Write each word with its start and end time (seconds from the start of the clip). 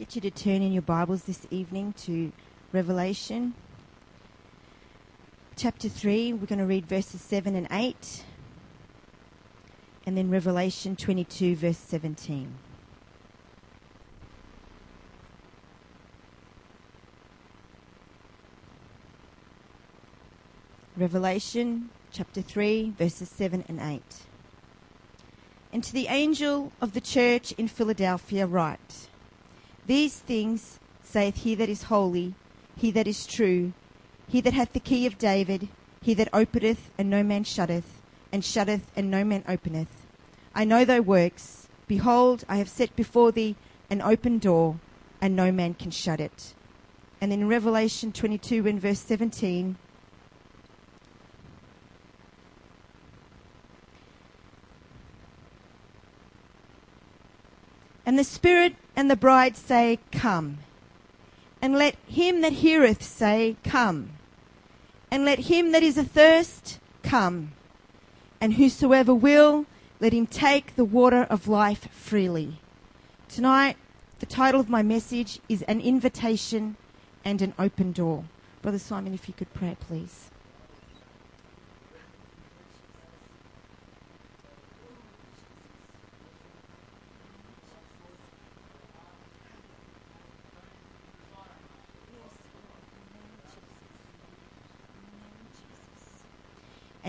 get 0.00 0.14
you 0.14 0.20
to 0.22 0.30
turn 0.30 0.62
in 0.62 0.72
your 0.72 0.80
Bibles 0.80 1.24
this 1.24 1.46
evening 1.50 1.92
to 1.92 2.32
Revelation 2.72 3.52
chapter 5.56 5.90
3. 5.90 6.32
We're 6.32 6.46
going 6.46 6.58
to 6.58 6.64
read 6.64 6.86
verses 6.86 7.20
7 7.20 7.54
and 7.54 7.68
8, 7.70 8.24
and 10.06 10.16
then 10.16 10.30
Revelation 10.30 10.96
22, 10.96 11.54
verse 11.54 11.76
17. 11.76 12.54
Revelation 20.96 21.90
chapter 22.10 22.40
3, 22.40 22.94
verses 22.96 23.28
7 23.28 23.64
and 23.68 23.78
8. 23.78 24.02
And 25.74 25.84
to 25.84 25.92
the 25.92 26.06
angel 26.06 26.72
of 26.80 26.94
the 26.94 27.02
church 27.02 27.52
in 27.58 27.68
Philadelphia 27.68 28.46
write 28.46 29.08
These 29.90 30.20
things 30.20 30.78
saith 31.02 31.38
he 31.38 31.56
that 31.56 31.68
is 31.68 31.90
holy, 31.90 32.34
he 32.76 32.92
that 32.92 33.08
is 33.08 33.26
true, 33.26 33.72
he 34.28 34.40
that 34.40 34.52
hath 34.52 34.72
the 34.72 34.78
key 34.78 35.04
of 35.04 35.18
David, 35.18 35.66
he 36.00 36.14
that 36.14 36.28
openeth 36.32 36.92
and 36.96 37.10
no 37.10 37.24
man 37.24 37.42
shutteth, 37.42 38.00
and 38.30 38.44
shutteth 38.44 38.88
and 38.94 39.10
no 39.10 39.24
man 39.24 39.42
openeth. 39.48 40.06
I 40.54 40.64
know 40.64 40.84
thy 40.84 41.00
works. 41.00 41.66
Behold, 41.88 42.44
I 42.48 42.58
have 42.58 42.68
set 42.68 42.94
before 42.94 43.32
thee 43.32 43.56
an 43.90 44.00
open 44.00 44.38
door, 44.38 44.78
and 45.20 45.34
no 45.34 45.50
man 45.50 45.74
can 45.74 45.90
shut 45.90 46.20
it. 46.20 46.54
And 47.20 47.32
in 47.32 47.48
Revelation 47.48 48.12
22 48.12 48.68
and 48.68 48.80
verse 48.80 49.00
17, 49.00 49.74
And 58.10 58.18
the 58.18 58.24
Spirit 58.24 58.74
and 58.96 59.08
the 59.08 59.14
bride 59.14 59.56
say, 59.56 60.00
Come. 60.10 60.58
And 61.62 61.78
let 61.78 61.94
him 62.08 62.40
that 62.40 62.54
heareth 62.54 63.04
say, 63.04 63.54
Come. 63.62 64.14
And 65.12 65.24
let 65.24 65.38
him 65.38 65.70
that 65.70 65.84
is 65.84 65.96
athirst 65.96 66.80
come. 67.04 67.52
And 68.40 68.54
whosoever 68.54 69.14
will, 69.14 69.64
let 70.00 70.12
him 70.12 70.26
take 70.26 70.74
the 70.74 70.84
water 70.84 71.22
of 71.30 71.46
life 71.46 71.88
freely. 71.92 72.58
Tonight, 73.28 73.76
the 74.18 74.26
title 74.26 74.60
of 74.60 74.68
my 74.68 74.82
message 74.82 75.38
is 75.48 75.62
An 75.68 75.80
Invitation 75.80 76.74
and 77.24 77.40
an 77.40 77.54
Open 77.60 77.92
Door. 77.92 78.24
Brother 78.60 78.80
Simon, 78.80 79.14
if 79.14 79.28
you 79.28 79.34
could 79.34 79.54
pray, 79.54 79.76
please. 79.78 80.30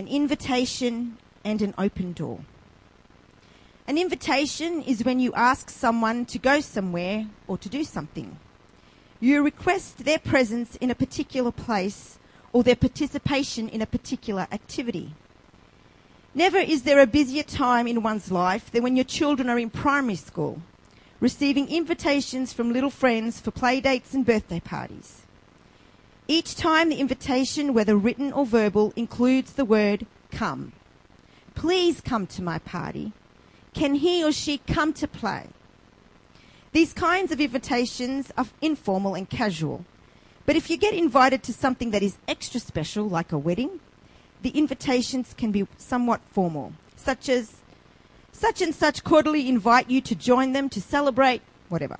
An 0.01 0.07
invitation 0.07 1.15
and 1.43 1.61
an 1.61 1.75
open 1.77 2.11
door. 2.11 2.39
An 3.87 3.99
invitation 3.99 4.81
is 4.81 5.05
when 5.05 5.19
you 5.19 5.31
ask 5.35 5.69
someone 5.69 6.25
to 6.25 6.39
go 6.39 6.59
somewhere 6.59 7.27
or 7.47 7.55
to 7.59 7.69
do 7.69 7.83
something. 7.83 8.39
You 9.19 9.43
request 9.43 10.03
their 10.03 10.17
presence 10.17 10.75
in 10.77 10.89
a 10.89 10.95
particular 10.95 11.51
place 11.51 12.17
or 12.51 12.63
their 12.63 12.75
participation 12.75 13.69
in 13.69 13.83
a 13.83 13.85
particular 13.85 14.47
activity. 14.51 15.13
Never 16.33 16.57
is 16.57 16.81
there 16.81 16.99
a 16.99 17.05
busier 17.05 17.43
time 17.43 17.85
in 17.85 18.01
one's 18.01 18.31
life 18.31 18.71
than 18.71 18.81
when 18.81 18.95
your 18.95 19.05
children 19.05 19.51
are 19.51 19.59
in 19.59 19.69
primary 19.69 20.15
school, 20.15 20.63
receiving 21.19 21.69
invitations 21.69 22.53
from 22.53 22.73
little 22.73 22.89
friends 22.89 23.39
for 23.39 23.51
play 23.51 23.79
dates 23.79 24.15
and 24.15 24.25
birthday 24.25 24.61
parties. 24.61 25.21
Each 26.31 26.55
time 26.55 26.87
the 26.87 27.01
invitation, 27.01 27.73
whether 27.73 27.97
written 27.97 28.31
or 28.31 28.45
verbal, 28.45 28.93
includes 28.95 29.51
the 29.51 29.65
word 29.65 30.05
come. 30.31 30.71
Please 31.55 31.99
come 31.99 32.25
to 32.27 32.41
my 32.41 32.57
party. 32.59 33.11
Can 33.73 33.95
he 33.95 34.23
or 34.23 34.31
she 34.31 34.59
come 34.59 34.93
to 34.93 35.09
play? 35.09 35.47
These 36.71 36.93
kinds 36.93 37.33
of 37.33 37.41
invitations 37.41 38.31
are 38.37 38.47
informal 38.61 39.13
and 39.13 39.29
casual. 39.29 39.83
But 40.45 40.55
if 40.55 40.69
you 40.69 40.77
get 40.77 40.93
invited 40.93 41.43
to 41.43 41.51
something 41.51 41.91
that 41.91 42.01
is 42.01 42.17
extra 42.29 42.61
special, 42.61 43.09
like 43.09 43.33
a 43.33 43.37
wedding, 43.37 43.81
the 44.41 44.51
invitations 44.51 45.33
can 45.33 45.51
be 45.51 45.67
somewhat 45.75 46.21
formal, 46.31 46.71
such 46.95 47.27
as 47.27 47.57
such 48.31 48.61
and 48.61 48.73
such 48.73 49.03
cordially 49.03 49.49
invite 49.49 49.89
you 49.89 49.99
to 49.99 50.15
join 50.15 50.53
them 50.53 50.69
to 50.69 50.79
celebrate 50.79 51.41
whatever. 51.67 51.97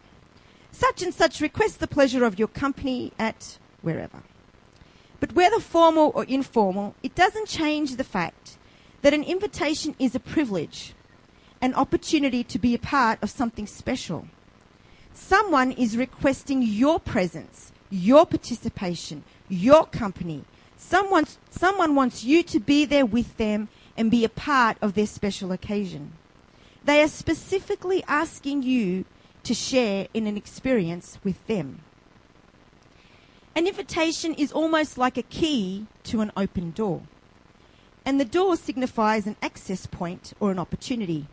Such 0.71 1.01
and 1.01 1.13
such 1.13 1.41
request 1.41 1.81
the 1.81 1.85
pleasure 1.85 2.23
of 2.23 2.39
your 2.39 2.47
company 2.47 3.11
at 3.19 3.57
wherever. 3.81 4.23
But 5.19 5.33
whether 5.33 5.59
formal 5.59 6.11
or 6.15 6.25
informal, 6.25 6.95
it 7.03 7.15
doesn't 7.15 7.47
change 7.47 7.95
the 7.95 8.03
fact 8.03 8.57
that 9.01 9.13
an 9.13 9.23
invitation 9.23 9.95
is 9.99 10.15
a 10.15 10.19
privilege, 10.19 10.93
an 11.61 11.73
opportunity 11.75 12.43
to 12.43 12.59
be 12.59 12.73
a 12.73 12.79
part 12.79 13.21
of 13.21 13.29
something 13.29 13.67
special. 13.67 14.27
Someone 15.13 15.71
is 15.71 15.97
requesting 15.97 16.61
your 16.61 16.99
presence, 16.99 17.71
your 17.89 18.25
participation, 18.25 19.23
your 19.47 19.85
company. 19.85 20.43
Someone, 20.77 21.25
someone 21.49 21.93
wants 21.93 22.23
you 22.23 22.41
to 22.43 22.59
be 22.59 22.85
there 22.85 23.05
with 23.05 23.37
them 23.37 23.69
and 23.95 24.09
be 24.09 24.25
a 24.25 24.29
part 24.29 24.77
of 24.81 24.95
their 24.95 25.05
special 25.05 25.51
occasion. 25.51 26.13
They 26.83 27.03
are 27.03 27.07
specifically 27.07 28.03
asking 28.07 28.63
you 28.63 29.05
to 29.43 29.53
share 29.53 30.07
in 30.13 30.25
an 30.25 30.37
experience 30.37 31.19
with 31.23 31.45
them. 31.45 31.81
An 33.53 33.67
invitation 33.67 34.33
is 34.35 34.51
almost 34.51 34.97
like 34.97 35.17
a 35.17 35.23
key 35.23 35.85
to 36.03 36.21
an 36.21 36.31
open 36.37 36.71
door. 36.71 37.01
And 38.05 38.19
the 38.19 38.25
door 38.25 38.55
signifies 38.55 39.27
an 39.27 39.35
access 39.41 39.85
point 39.85 40.33
or 40.39 40.51
an 40.51 40.59
opportunity. 40.59 41.27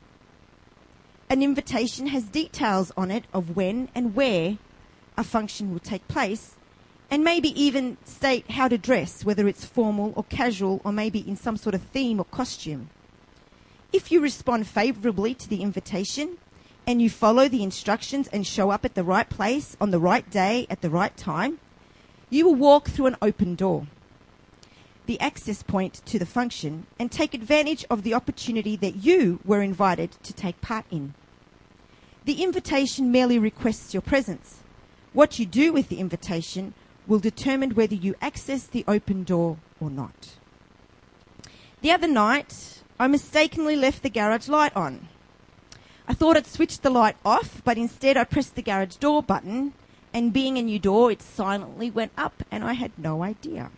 An 1.30 1.42
invitation 1.42 2.08
has 2.08 2.24
details 2.24 2.90
on 2.96 3.10
it 3.10 3.24
of 3.32 3.54
when 3.54 3.88
and 3.94 4.14
where 4.16 4.58
a 5.16 5.22
function 5.22 5.72
will 5.72 5.80
take 5.80 6.06
place, 6.08 6.56
and 7.10 7.24
maybe 7.24 7.48
even 7.60 7.96
state 8.04 8.50
how 8.50 8.68
to 8.68 8.76
dress, 8.76 9.24
whether 9.24 9.48
it's 9.48 9.64
formal 9.64 10.12
or 10.16 10.24
casual, 10.24 10.80
or 10.84 10.92
maybe 10.92 11.20
in 11.20 11.36
some 11.36 11.56
sort 11.56 11.74
of 11.74 11.82
theme 11.82 12.20
or 12.20 12.24
costume. 12.24 12.90
If 13.92 14.12
you 14.12 14.20
respond 14.20 14.66
favourably 14.66 15.34
to 15.34 15.48
the 15.48 15.62
invitation 15.62 16.36
and 16.86 17.00
you 17.00 17.08
follow 17.08 17.48
the 17.48 17.62
instructions 17.62 18.28
and 18.28 18.46
show 18.46 18.70
up 18.70 18.84
at 18.84 18.94
the 18.94 19.04
right 19.04 19.28
place 19.28 19.76
on 19.80 19.90
the 19.90 19.98
right 19.98 20.28
day 20.30 20.66
at 20.68 20.82
the 20.82 20.90
right 20.90 21.16
time, 21.16 21.58
you 22.31 22.44
will 22.44 22.55
walk 22.55 22.89
through 22.89 23.06
an 23.06 23.16
open 23.22 23.55
door, 23.55 23.87
the 25.06 25.21
access 25.21 25.62
point 25.62 26.03
to 26.06 26.19
the 26.19 26.27
function, 26.27 26.87
and 26.99 27.11
take 27.11 27.34
advantage 27.34 27.84
of 27.89 28.03
the 28.03 28.15
opportunity 28.15 28.77
that 28.77 28.97
you 28.97 29.41
were 29.44 29.62
invited 29.62 30.12
to 30.22 30.33
take 30.33 30.61
part 30.61 30.84
in. 30.91 31.15
The 32.25 32.43
invitation 32.43 33.11
merely 33.11 33.39
requests 33.39 33.94
your 33.94 34.03
presence. 34.03 34.59
What 35.15 35.39
you 35.39 35.47
do 35.47 35.72
with 35.72 35.89
the 35.89 35.99
invitation 35.99 36.75
will 37.06 37.19
determine 37.19 37.71
whether 37.71 37.94
you 37.94 38.15
access 38.21 38.66
the 38.66 38.84
open 38.87 39.25
door 39.25 39.56
or 39.81 39.89
not. 39.89 40.37
The 41.81 41.93
other 41.93 42.09
night, 42.09 42.83
I 43.00 43.06
mistakenly 43.06 43.77
left 43.77 44.03
the 44.03 44.10
garage 44.10 44.49
light 44.49 44.77
on. 44.77 45.09
I 46.06 46.12
thought 46.12 46.37
I'd 46.37 46.47
switched 46.47 46.83
the 46.83 46.91
light 46.91 47.16
off, 47.25 47.62
but 47.65 47.78
instead 47.78 48.16
I 48.16 48.25
pressed 48.25 48.56
the 48.56 48.62
garage 48.62 48.97
door 48.97 49.22
button 49.22 49.72
and 50.12 50.32
being 50.32 50.58
a 50.58 50.62
new 50.62 50.78
door, 50.78 51.10
it 51.10 51.22
silently 51.22 51.91
went 51.91 52.12
up, 52.16 52.42
and 52.50 52.64
I 52.64 52.72
had 52.72 52.92
no 52.98 53.22
idea. 53.22 53.70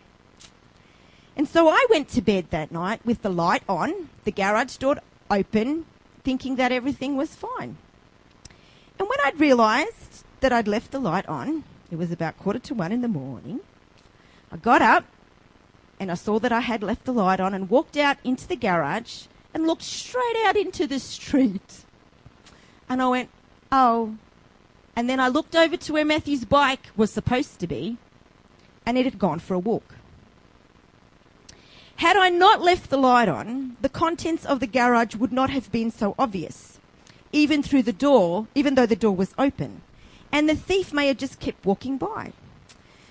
And 1.35 1.47
so 1.47 1.69
I 1.69 1.85
went 1.89 2.09
to 2.09 2.21
bed 2.21 2.47
that 2.49 2.71
night 2.71 3.05
with 3.05 3.21
the 3.21 3.29
light 3.29 3.63
on, 3.67 4.09
the 4.23 4.31
garage 4.31 4.77
door 4.77 4.97
open, 5.29 5.85
thinking 6.23 6.55
that 6.57 6.71
everything 6.71 7.15
was 7.15 7.35
fine. 7.35 7.77
And 8.99 9.09
when 9.09 9.19
I'd 9.23 9.39
realised 9.39 10.23
that 10.41 10.53
I'd 10.53 10.67
left 10.67 10.91
the 10.91 10.99
light 10.99 11.25
on, 11.27 11.63
it 11.89 11.97
was 11.97 12.11
about 12.11 12.37
quarter 12.37 12.59
to 12.59 12.73
one 12.73 12.91
in 12.91 13.01
the 13.01 13.07
morning, 13.07 13.61
I 14.51 14.57
got 14.57 14.81
up 14.81 15.05
and 15.99 16.11
I 16.11 16.15
saw 16.15 16.39
that 16.39 16.51
I 16.51 16.59
had 16.59 16.83
left 16.83 17.05
the 17.05 17.13
light 17.13 17.39
on 17.39 17.53
and 17.53 17.69
walked 17.69 17.95
out 17.97 18.17
into 18.23 18.47
the 18.47 18.55
garage 18.55 19.23
and 19.53 19.67
looked 19.67 19.83
straight 19.83 20.35
out 20.45 20.57
into 20.57 20.87
the 20.87 20.99
street. 21.13 21.85
And 22.89 23.01
I 23.01 23.07
went, 23.07 23.29
oh, 23.71 24.15
and 25.01 25.09
then 25.09 25.19
I 25.19 25.29
looked 25.29 25.55
over 25.55 25.77
to 25.77 25.93
where 25.93 26.05
Matthew's 26.05 26.45
bike 26.45 26.91
was 26.95 27.09
supposed 27.09 27.57
to 27.59 27.65
be, 27.65 27.97
and 28.85 28.99
it 28.99 29.05
had 29.05 29.17
gone 29.17 29.39
for 29.39 29.55
a 29.55 29.59
walk. 29.59 29.95
Had 31.95 32.15
I 32.17 32.29
not 32.29 32.61
left 32.61 32.91
the 32.91 32.97
light 32.97 33.27
on, 33.27 33.77
the 33.81 33.89
contents 33.89 34.45
of 34.45 34.59
the 34.59 34.67
garage 34.67 35.15
would 35.15 35.31
not 35.31 35.49
have 35.49 35.71
been 35.71 35.89
so 35.89 36.13
obvious, 36.19 36.77
even 37.31 37.63
through 37.63 37.81
the 37.81 37.91
door, 37.91 38.45
even 38.53 38.75
though 38.75 38.85
the 38.85 38.95
door 38.95 39.15
was 39.15 39.33
open, 39.39 39.81
and 40.31 40.47
the 40.47 40.55
thief 40.55 40.93
may 40.93 41.07
have 41.07 41.17
just 41.17 41.39
kept 41.39 41.65
walking 41.65 41.97
by. 41.97 42.31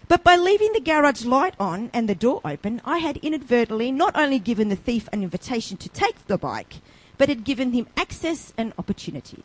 But 0.06 0.22
by 0.22 0.36
leaving 0.36 0.72
the 0.72 0.80
garage 0.80 1.24
light 1.24 1.54
on 1.58 1.90
and 1.92 2.08
the 2.08 2.14
door 2.14 2.40
open, 2.44 2.80
I 2.84 2.98
had 2.98 3.16
inadvertently 3.16 3.90
not 3.90 4.14
only 4.14 4.38
given 4.38 4.68
the 4.68 4.76
thief 4.76 5.08
an 5.12 5.24
invitation 5.24 5.76
to 5.78 5.88
take 5.88 6.28
the 6.28 6.38
bike, 6.38 6.74
but 7.18 7.28
had 7.28 7.42
given 7.42 7.72
him 7.72 7.88
access 7.96 8.52
and 8.56 8.72
opportunity. 8.78 9.42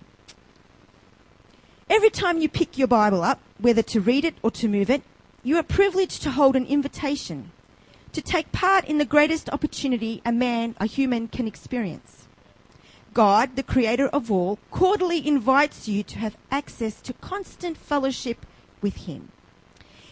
Every 1.87 2.09
time 2.09 2.39
you 2.39 2.49
pick 2.49 2.79
your 2.79 2.87
Bible 2.87 3.21
up, 3.21 3.39
whether 3.59 3.83
to 3.83 4.01
read 4.01 4.25
it 4.25 4.35
or 4.41 4.49
to 4.51 4.67
move 4.67 4.89
it, 4.89 5.03
you 5.43 5.57
are 5.57 5.63
privileged 5.63 6.23
to 6.23 6.31
hold 6.31 6.55
an 6.55 6.65
invitation 6.65 7.51
to 8.11 8.21
take 8.21 8.51
part 8.51 8.85
in 8.85 8.97
the 8.97 9.05
greatest 9.05 9.49
opportunity 9.51 10.19
a 10.25 10.31
man, 10.31 10.73
a 10.79 10.87
human, 10.87 11.27
can 11.27 11.47
experience. 11.47 12.27
God, 13.13 13.55
the 13.55 13.61
creator 13.61 14.07
of 14.07 14.31
all, 14.31 14.57
cordially 14.71 15.25
invites 15.25 15.87
you 15.87 16.01
to 16.03 16.17
have 16.19 16.37
access 16.49 17.01
to 17.01 17.13
constant 17.13 17.77
fellowship 17.77 18.47
with 18.81 19.05
Him. 19.05 19.29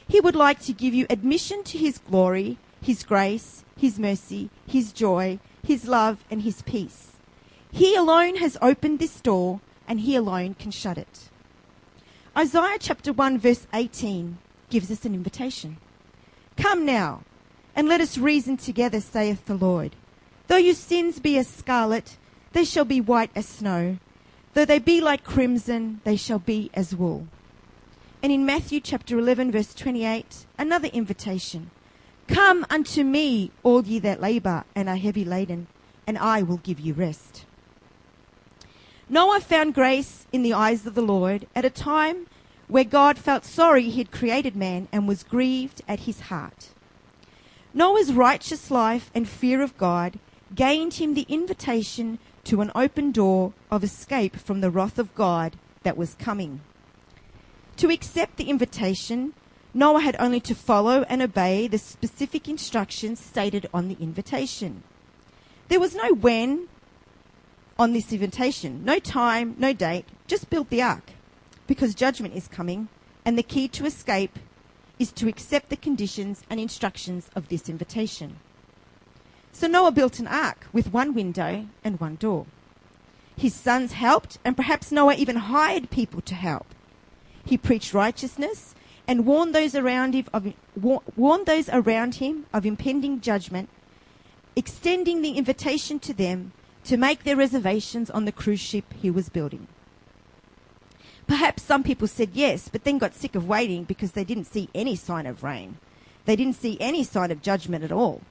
He 0.07 0.19
would 0.19 0.35
like 0.35 0.59
to 0.61 0.73
give 0.73 0.93
you 0.93 1.07
admission 1.09 1.63
to 1.63 1.77
His 1.79 1.97
glory, 1.97 2.57
His 2.81 3.03
grace, 3.03 3.63
His 3.75 3.97
mercy, 3.97 4.51
His 4.67 4.91
joy, 4.91 5.39
His 5.63 5.87
love, 5.87 6.23
and 6.29 6.43
His 6.43 6.61
peace. 6.61 7.13
He 7.71 7.95
alone 7.95 8.35
has 8.35 8.57
opened 8.61 8.99
this 8.99 9.19
door, 9.21 9.59
and 9.87 10.01
He 10.01 10.15
alone 10.15 10.53
can 10.53 10.69
shut 10.69 10.99
it. 10.99 11.29
Isaiah 12.35 12.79
chapter 12.79 13.13
1, 13.13 13.37
verse 13.37 13.67
18 13.75 14.39
gives 14.71 14.89
us 14.89 15.05
an 15.05 15.13
invitation. 15.13 15.77
Come 16.57 16.83
now, 16.83 17.21
and 17.75 17.87
let 17.87 18.01
us 18.01 18.17
reason 18.17 18.57
together, 18.57 18.99
saith 19.01 19.45
the 19.45 19.53
Lord. 19.53 19.95
Though 20.47 20.57
your 20.57 20.73
sins 20.73 21.19
be 21.19 21.37
as 21.37 21.47
scarlet, 21.47 22.17
they 22.53 22.63
shall 22.63 22.85
be 22.85 22.99
white 22.99 23.29
as 23.35 23.45
snow. 23.47 23.97
Though 24.55 24.65
they 24.65 24.79
be 24.79 24.99
like 24.99 25.23
crimson, 25.23 26.01
they 26.05 26.15
shall 26.15 26.39
be 26.39 26.71
as 26.73 26.95
wool. 26.95 27.27
And 28.23 28.31
in 28.31 28.47
Matthew 28.47 28.79
chapter 28.79 29.19
11, 29.19 29.51
verse 29.51 29.75
28, 29.75 30.47
another 30.57 30.87
invitation. 30.87 31.69
Come 32.27 32.65
unto 32.67 33.03
me, 33.03 33.51
all 33.61 33.83
ye 33.83 33.99
that 33.99 34.21
labor 34.21 34.63
and 34.73 34.89
are 34.89 34.95
heavy 34.95 35.23
laden, 35.23 35.67
and 36.07 36.17
I 36.17 36.41
will 36.41 36.57
give 36.57 36.79
you 36.79 36.95
rest. 36.95 37.45
Noah 39.09 39.41
found 39.41 39.73
grace 39.73 40.25
in 40.31 40.43
the 40.43 40.53
eyes 40.53 40.85
of 40.85 40.95
the 40.95 41.01
Lord 41.01 41.45
at 41.55 41.65
a 41.65 41.69
time 41.69 42.27
where 42.67 42.85
God 42.85 43.17
felt 43.17 43.43
sorry 43.43 43.83
he 43.83 43.97
had 43.97 44.11
created 44.11 44.55
man 44.55 44.87
and 44.91 45.07
was 45.07 45.23
grieved 45.23 45.81
at 45.87 46.01
his 46.01 46.21
heart. 46.21 46.69
Noah's 47.73 48.13
righteous 48.13 48.71
life 48.71 49.11
and 49.13 49.27
fear 49.27 49.61
of 49.61 49.77
God 49.77 50.19
gained 50.55 50.95
him 50.95 51.13
the 51.13 51.25
invitation 51.27 52.19
to 52.45 52.61
an 52.61 52.71
open 52.75 53.11
door 53.11 53.53
of 53.69 53.83
escape 53.83 54.35
from 54.37 54.61
the 54.61 54.69
wrath 54.69 54.97
of 54.97 55.13
God 55.15 55.57
that 55.83 55.97
was 55.97 56.15
coming. 56.15 56.61
To 57.77 57.89
accept 57.89 58.37
the 58.37 58.49
invitation, 58.49 59.33
Noah 59.73 60.01
had 60.01 60.15
only 60.19 60.39
to 60.41 60.55
follow 60.55 61.03
and 61.09 61.21
obey 61.21 61.67
the 61.67 61.77
specific 61.77 62.47
instructions 62.47 63.19
stated 63.19 63.67
on 63.73 63.87
the 63.89 63.97
invitation. 63.99 64.83
There 65.67 65.79
was 65.79 65.95
no 65.95 66.13
when 66.13 66.67
on 67.77 67.93
this 67.93 68.11
invitation, 68.11 68.83
no 68.85 68.99
time, 68.99 69.55
no 69.57 69.73
date, 69.73 70.05
just 70.27 70.49
build 70.49 70.69
the 70.69 70.81
ark 70.81 71.11
because 71.67 71.95
judgment 71.95 72.35
is 72.35 72.47
coming 72.47 72.87
and 73.25 73.37
the 73.37 73.43
key 73.43 73.67
to 73.69 73.85
escape 73.85 74.37
is 74.99 75.11
to 75.11 75.27
accept 75.27 75.69
the 75.69 75.75
conditions 75.75 76.43
and 76.49 76.59
instructions 76.59 77.29
of 77.35 77.47
this 77.47 77.67
invitation. 77.67 78.37
So 79.51 79.67
Noah 79.67 79.91
built 79.91 80.19
an 80.19 80.27
ark 80.27 80.67
with 80.71 80.93
one 80.93 81.13
window 81.13 81.67
and 81.83 81.99
one 81.99 82.15
door. 82.15 82.45
His 83.35 83.53
sons 83.53 83.93
helped, 83.93 84.37
and 84.45 84.55
perhaps 84.55 84.91
Noah 84.91 85.15
even 85.15 85.35
hired 85.37 85.89
people 85.89 86.21
to 86.21 86.35
help. 86.35 86.67
He 87.43 87.57
preached 87.57 87.93
righteousness 87.93 88.75
and 89.07 89.25
warned 89.25 89.53
those 89.53 89.75
around 89.75 90.13
him 90.13 90.25
of, 90.33 90.53
warned 91.15 91.45
those 91.45 91.69
around 91.69 92.15
him 92.15 92.45
of 92.53 92.65
impending 92.65 93.21
judgment, 93.21 93.69
extending 94.55 95.21
the 95.21 95.31
invitation 95.31 95.99
to 95.99 96.13
them 96.13 96.51
to 96.85 96.97
make 96.97 97.23
their 97.23 97.35
reservations 97.35 98.09
on 98.09 98.25
the 98.25 98.31
cruise 98.31 98.59
ship 98.59 98.85
he 99.01 99.09
was 99.09 99.29
building. 99.29 99.67
Perhaps 101.27 101.63
some 101.63 101.83
people 101.83 102.07
said 102.07 102.31
yes, 102.33 102.67
but 102.67 102.83
then 102.83 102.97
got 102.97 103.15
sick 103.15 103.35
of 103.35 103.47
waiting 103.47 103.83
because 103.85 104.11
they 104.11 104.23
didn't 104.23 104.45
see 104.45 104.69
any 104.75 104.95
sign 104.95 105.25
of 105.25 105.43
rain. 105.43 105.77
They 106.25 106.35
didn't 106.35 106.55
see 106.55 106.77
any 106.79 107.03
sign 107.03 107.31
of 107.31 107.41
judgment 107.41 107.83
at 107.83 107.91
all. 107.91 108.21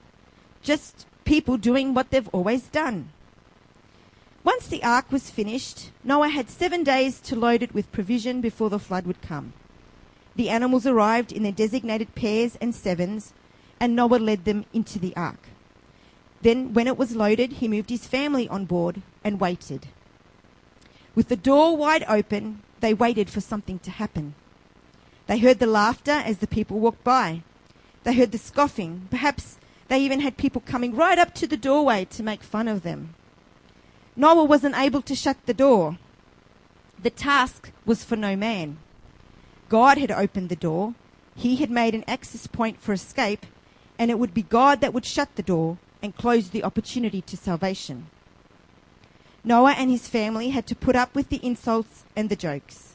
Just 0.62 1.06
people 1.24 1.56
doing 1.56 1.94
what 1.94 2.10
they've 2.10 2.28
always 2.28 2.68
done. 2.68 3.10
Once 4.44 4.66
the 4.66 4.82
ark 4.82 5.10
was 5.10 5.30
finished, 5.30 5.90
Noah 6.02 6.28
had 6.28 6.50
seven 6.50 6.82
days 6.82 7.20
to 7.20 7.36
load 7.36 7.62
it 7.62 7.72
with 7.72 7.92
provision 7.92 8.40
before 8.40 8.70
the 8.70 8.78
flood 8.78 9.06
would 9.06 9.22
come. 9.22 9.52
The 10.34 10.48
animals 10.48 10.86
arrived 10.86 11.32
in 11.32 11.42
their 11.42 11.52
designated 11.52 12.14
pairs 12.14 12.56
and 12.60 12.74
sevens, 12.74 13.32
and 13.78 13.94
Noah 13.94 14.16
led 14.16 14.44
them 14.44 14.64
into 14.72 14.98
the 14.98 15.14
ark. 15.16 15.48
Then, 16.42 16.74
when 16.74 16.88
it 16.88 16.98
was 16.98 17.14
loaded, 17.14 17.54
he 17.54 17.68
moved 17.68 17.88
his 17.88 18.06
family 18.06 18.48
on 18.48 18.64
board 18.64 19.00
and 19.22 19.40
waited. 19.40 19.86
With 21.14 21.28
the 21.28 21.36
door 21.36 21.76
wide 21.76 22.04
open, 22.08 22.62
they 22.80 22.92
waited 22.92 23.30
for 23.30 23.40
something 23.40 23.78
to 23.80 23.90
happen. 23.92 24.34
They 25.28 25.38
heard 25.38 25.60
the 25.60 25.66
laughter 25.66 26.10
as 26.10 26.38
the 26.38 26.48
people 26.48 26.80
walked 26.80 27.04
by. 27.04 27.42
They 28.02 28.14
heard 28.14 28.32
the 28.32 28.38
scoffing. 28.38 29.06
Perhaps 29.08 29.58
they 29.86 30.00
even 30.00 30.20
had 30.20 30.36
people 30.36 30.60
coming 30.60 30.96
right 30.96 31.18
up 31.18 31.32
to 31.36 31.46
the 31.46 31.56
doorway 31.56 32.06
to 32.06 32.22
make 32.24 32.42
fun 32.42 32.66
of 32.66 32.82
them. 32.82 33.14
Noah 34.16 34.44
wasn't 34.44 34.76
able 34.76 35.02
to 35.02 35.14
shut 35.14 35.36
the 35.46 35.54
door. 35.54 35.98
The 37.00 37.10
task 37.10 37.70
was 37.86 38.02
for 38.02 38.16
no 38.16 38.34
man. 38.34 38.78
God 39.68 39.96
had 39.96 40.10
opened 40.10 40.48
the 40.48 40.56
door. 40.56 40.94
He 41.36 41.56
had 41.56 41.70
made 41.70 41.94
an 41.94 42.04
access 42.08 42.46
point 42.46 42.80
for 42.80 42.92
escape, 42.92 43.46
and 43.98 44.10
it 44.10 44.18
would 44.18 44.34
be 44.34 44.42
God 44.42 44.80
that 44.80 44.92
would 44.92 45.06
shut 45.06 45.34
the 45.36 45.42
door 45.42 45.78
and 46.02 46.16
closed 46.16 46.52
the 46.52 46.64
opportunity 46.64 47.20
to 47.22 47.36
salvation. 47.36 48.06
Noah 49.44 49.72
and 49.72 49.90
his 49.90 50.08
family 50.08 50.50
had 50.50 50.66
to 50.66 50.74
put 50.74 50.96
up 50.96 51.14
with 51.14 51.28
the 51.28 51.44
insults 51.44 52.04
and 52.14 52.28
the 52.28 52.36
jokes. 52.36 52.94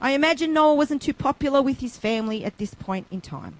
I 0.00 0.12
imagine 0.12 0.52
Noah 0.52 0.74
wasn't 0.74 1.02
too 1.02 1.12
popular 1.14 1.62
with 1.62 1.80
his 1.80 1.96
family 1.96 2.44
at 2.44 2.58
this 2.58 2.74
point 2.74 3.06
in 3.10 3.20
time. 3.20 3.58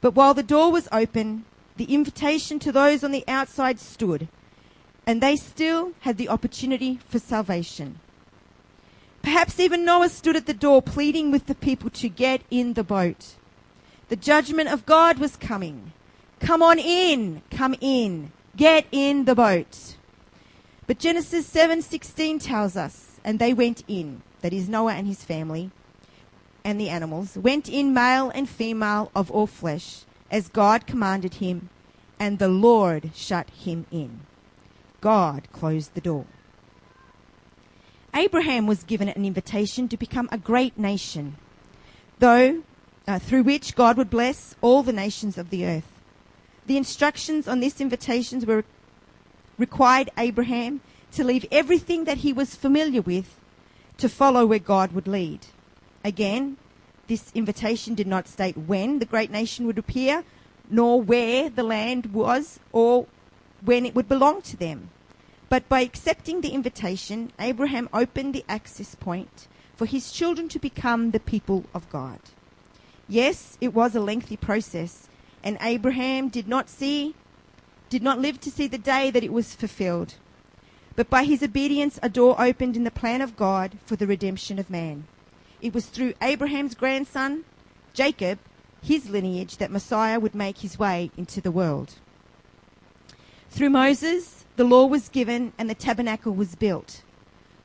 But 0.00 0.14
while 0.14 0.34
the 0.34 0.42
door 0.42 0.72
was 0.72 0.88
open, 0.90 1.44
the 1.76 1.92
invitation 1.92 2.58
to 2.60 2.72
those 2.72 3.02
on 3.02 3.10
the 3.10 3.24
outside 3.26 3.78
stood, 3.78 4.28
and 5.06 5.20
they 5.20 5.36
still 5.36 5.92
had 6.00 6.16
the 6.16 6.28
opportunity 6.28 6.98
for 7.08 7.18
salvation. 7.18 8.00
Perhaps 9.22 9.58
even 9.58 9.84
Noah 9.84 10.10
stood 10.10 10.36
at 10.36 10.46
the 10.46 10.54
door 10.54 10.82
pleading 10.82 11.30
with 11.30 11.46
the 11.46 11.54
people 11.54 11.90
to 11.90 12.08
get 12.08 12.42
in 12.50 12.74
the 12.74 12.84
boat. 12.84 13.34
The 14.08 14.16
judgment 14.16 14.68
of 14.68 14.84
God 14.84 15.18
was 15.18 15.36
coming. 15.36 15.92
Come 16.40 16.62
on 16.62 16.78
in, 16.78 17.42
come 17.50 17.74
in, 17.80 18.32
get 18.56 18.86
in 18.92 19.24
the 19.24 19.34
boat. 19.34 19.96
But 20.86 20.98
Genesis 20.98 21.48
7:16 21.50 22.40
tells 22.40 22.76
us, 22.76 23.18
and 23.24 23.38
they 23.38 23.54
went 23.54 23.82
in, 23.88 24.22
that 24.42 24.52
is 24.52 24.68
Noah 24.68 24.94
and 24.94 25.06
his 25.06 25.24
family 25.24 25.70
and 26.64 26.80
the 26.80 26.88
animals, 26.88 27.36
went 27.36 27.68
in 27.68 27.92
male 27.92 28.30
and 28.30 28.48
female 28.48 29.10
of 29.14 29.30
all 29.30 29.46
flesh, 29.46 30.04
as 30.30 30.48
God 30.48 30.86
commanded 30.86 31.34
him, 31.34 31.68
and 32.18 32.38
the 32.38 32.48
Lord 32.48 33.10
shut 33.14 33.50
him 33.50 33.86
in. 33.90 34.20
God 35.00 35.48
closed 35.52 35.94
the 35.94 36.00
door. 36.00 36.24
Abraham 38.14 38.66
was 38.66 38.84
given 38.84 39.08
an 39.08 39.26
invitation 39.26 39.88
to 39.88 39.96
become 39.96 40.28
a 40.32 40.38
great 40.38 40.78
nation, 40.78 41.36
though 42.18 42.62
uh, 43.06 43.18
through 43.18 43.42
which 43.42 43.74
God 43.74 43.96
would 43.96 44.08
bless 44.08 44.54
all 44.62 44.82
the 44.82 44.92
nations 44.92 45.36
of 45.36 45.50
the 45.50 45.66
earth. 45.66 45.93
The 46.66 46.76
instructions 46.76 47.46
on 47.46 47.60
this 47.60 47.80
invitation 47.80 48.40
were 48.46 48.64
required 49.58 50.10
Abraham 50.16 50.80
to 51.12 51.24
leave 51.24 51.46
everything 51.52 52.04
that 52.04 52.18
he 52.18 52.32
was 52.32 52.54
familiar 52.54 53.02
with 53.02 53.38
to 53.98 54.08
follow 54.08 54.46
where 54.46 54.58
God 54.58 54.92
would 54.92 55.06
lead. 55.06 55.46
Again, 56.04 56.56
this 57.06 57.30
invitation 57.34 57.94
did 57.94 58.06
not 58.06 58.28
state 58.28 58.56
when 58.56 58.98
the 58.98 59.04
great 59.04 59.30
nation 59.30 59.66
would 59.66 59.78
appear, 59.78 60.24
nor 60.70 61.00
where 61.00 61.50
the 61.50 61.62
land 61.62 62.12
was, 62.12 62.58
or 62.72 63.06
when 63.62 63.84
it 63.84 63.94
would 63.94 64.08
belong 64.08 64.42
to 64.42 64.56
them. 64.56 64.90
But 65.48 65.68
by 65.68 65.82
accepting 65.82 66.40
the 66.40 66.50
invitation, 66.52 67.30
Abraham 67.38 67.88
opened 67.92 68.34
the 68.34 68.44
access 68.48 68.94
point 68.94 69.46
for 69.76 69.86
his 69.86 70.10
children 70.10 70.48
to 70.48 70.58
become 70.58 71.10
the 71.10 71.20
people 71.20 71.64
of 71.74 71.88
God. 71.90 72.18
Yes, 73.06 73.58
it 73.60 73.74
was 73.74 73.94
a 73.94 74.00
lengthy 74.00 74.36
process, 74.36 75.08
and 75.44 75.58
Abraham 75.60 76.28
did 76.28 76.48
not 76.48 76.68
see 76.68 77.14
did 77.90 78.02
not 78.02 78.18
live 78.18 78.40
to 78.40 78.50
see 78.50 78.66
the 78.66 78.78
day 78.78 79.10
that 79.10 79.22
it 79.22 79.32
was 79.32 79.54
fulfilled. 79.54 80.14
But 80.96 81.10
by 81.10 81.22
his 81.22 81.42
obedience, 81.42 82.00
a 82.02 82.08
door 82.08 82.34
opened 82.40 82.76
in 82.76 82.82
the 82.82 82.90
plan 82.90 83.20
of 83.20 83.36
God 83.36 83.78
for 83.84 83.94
the 83.94 84.06
redemption 84.06 84.58
of 84.58 84.70
man. 84.70 85.04
It 85.60 85.74
was 85.74 85.86
through 85.86 86.14
Abraham's 86.20 86.74
grandson, 86.74 87.44
Jacob, 87.92 88.38
his 88.82 89.10
lineage, 89.10 89.58
that 89.58 89.70
Messiah 89.70 90.18
would 90.18 90.34
make 90.34 90.58
his 90.58 90.78
way 90.78 91.10
into 91.16 91.40
the 91.40 91.52
world. 91.52 91.94
Through 93.50 93.70
Moses, 93.70 94.44
the 94.56 94.64
law 94.64 94.86
was 94.86 95.08
given 95.08 95.52
and 95.56 95.70
the 95.70 95.74
tabernacle 95.74 96.32
was 96.32 96.56
built. 96.56 97.02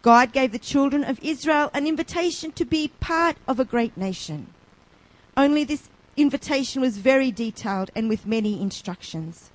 God 0.01 0.31
gave 0.31 0.51
the 0.51 0.59
children 0.59 1.03
of 1.03 1.19
Israel 1.23 1.71
an 1.73 1.87
invitation 1.87 2.51
to 2.51 2.65
be 2.65 2.89
part 2.99 3.37
of 3.47 3.59
a 3.59 3.65
great 3.65 3.97
nation. 3.97 4.47
Only 5.35 5.63
this 5.63 5.89
invitation 6.21 6.81
was 6.81 6.97
very 6.97 7.31
detailed 7.31 7.91
and 7.95 8.09
with 8.09 8.25
many 8.25 8.61
instructions. 8.61 9.51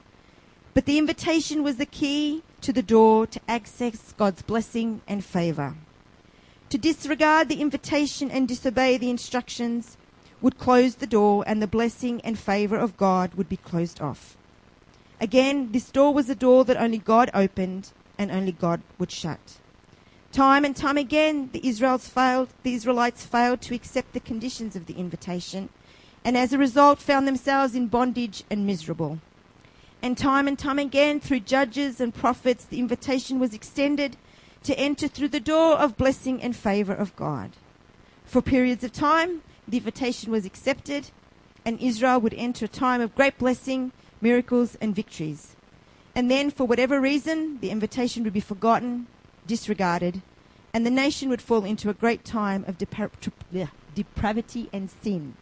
But 0.75 0.87
the 0.87 0.99
invitation 0.99 1.63
was 1.63 1.77
the 1.77 1.87
key 1.87 2.43
to 2.61 2.73
the 2.73 2.83
door 2.83 3.27
to 3.27 3.41
access 3.49 4.13
God's 4.13 4.43
blessing 4.43 5.03
and 5.07 5.25
favor. 5.25 5.75
To 6.71 6.79
disregard 6.79 7.49
the 7.49 7.61
invitation 7.61 8.31
and 8.31 8.49
disobey 8.49 8.97
the 8.97 9.11
instructions 9.11 9.97
would 10.41 10.59
close 10.59 10.97
the 10.97 11.07
door 11.07 11.45
and 11.47 11.63
the 11.63 11.67
blessing 11.67 12.21
and 12.23 12.39
favor 12.39 12.77
of 12.77 12.97
God 12.97 13.35
would 13.35 13.49
be 13.49 13.57
closed 13.57 14.01
off. 14.01 14.37
Again, 15.21 15.73
this 15.73 15.91
door 15.91 16.13
was 16.13 16.29
a 16.29 16.35
door 16.35 16.65
that 16.65 16.77
only 16.77 16.99
God 16.99 17.31
opened 17.33 17.93
and 18.19 18.31
only 18.31 18.53
God 18.53 18.83
would 18.99 19.11
shut. 19.11 19.59
Time 20.33 20.65
and 20.65 20.75
time 20.75 20.99
again, 20.99 21.51
the 21.53 21.61
failed, 21.99 22.49
the 22.65 22.75
Israelites 22.75 23.25
failed 23.25 23.61
to 23.63 23.75
accept 23.75 24.13
the 24.13 24.21
conditions 24.21 24.75
of 24.75 24.87
the 24.87 24.95
invitation, 24.95 25.69
and 26.25 26.37
as 26.37 26.53
a 26.53 26.59
result 26.59 26.99
found 26.99 27.29
themselves 27.29 27.75
in 27.75 27.87
bondage 27.87 28.43
and 28.51 28.67
miserable. 28.67 29.19
And 30.03 30.17
time 30.19 30.49
and 30.49 30.59
time 30.59 30.79
again, 30.79 31.21
through 31.21 31.41
judges 31.41 32.01
and 32.01 32.15
prophets, 32.15 32.65
the 32.65 32.79
invitation 32.79 33.39
was 33.39 33.55
extended 33.55 34.17
to 34.65 34.79
enter 34.79 35.07
through 35.07 35.29
the 35.29 35.41
door 35.41 35.75
of 35.77 35.97
blessing 35.97 36.43
and 36.43 36.57
favor 36.57 36.95
of 36.95 37.15
God. 37.17 37.53
For 38.25 38.41
periods 38.43 38.83
of 38.83 38.93
time, 38.93 39.43
the 39.69 39.77
invitation 39.79 40.33
was 40.33 40.47
accepted, 40.47 41.11
and 41.65 41.79
Israel 41.81 42.21
would 42.21 42.35
enter 42.35 42.65
a 42.65 42.69
time 42.69 43.01
of 43.01 43.15
great 43.15 43.39
blessing, 43.39 43.93
miracles, 44.21 44.77
and 44.81 44.95
victories. 44.95 45.57
And 46.15 46.31
then, 46.31 46.51
for 46.51 46.65
whatever 46.65 47.01
reason, 47.01 47.59
the 47.61 47.71
invitation 47.71 48.25
would 48.25 48.33
be 48.33 48.41
forgotten, 48.41 49.07
disregarded, 49.47 50.23
and 50.73 50.87
the 50.87 50.91
nation 50.91 51.29
would 51.29 51.43
fall 51.43 51.65
into 51.65 51.91
a 51.91 51.95
great 51.95 52.25
time 52.25 52.65
of 52.67 52.79
depravity 52.79 54.69
and 54.73 54.91
sin. 54.91 55.35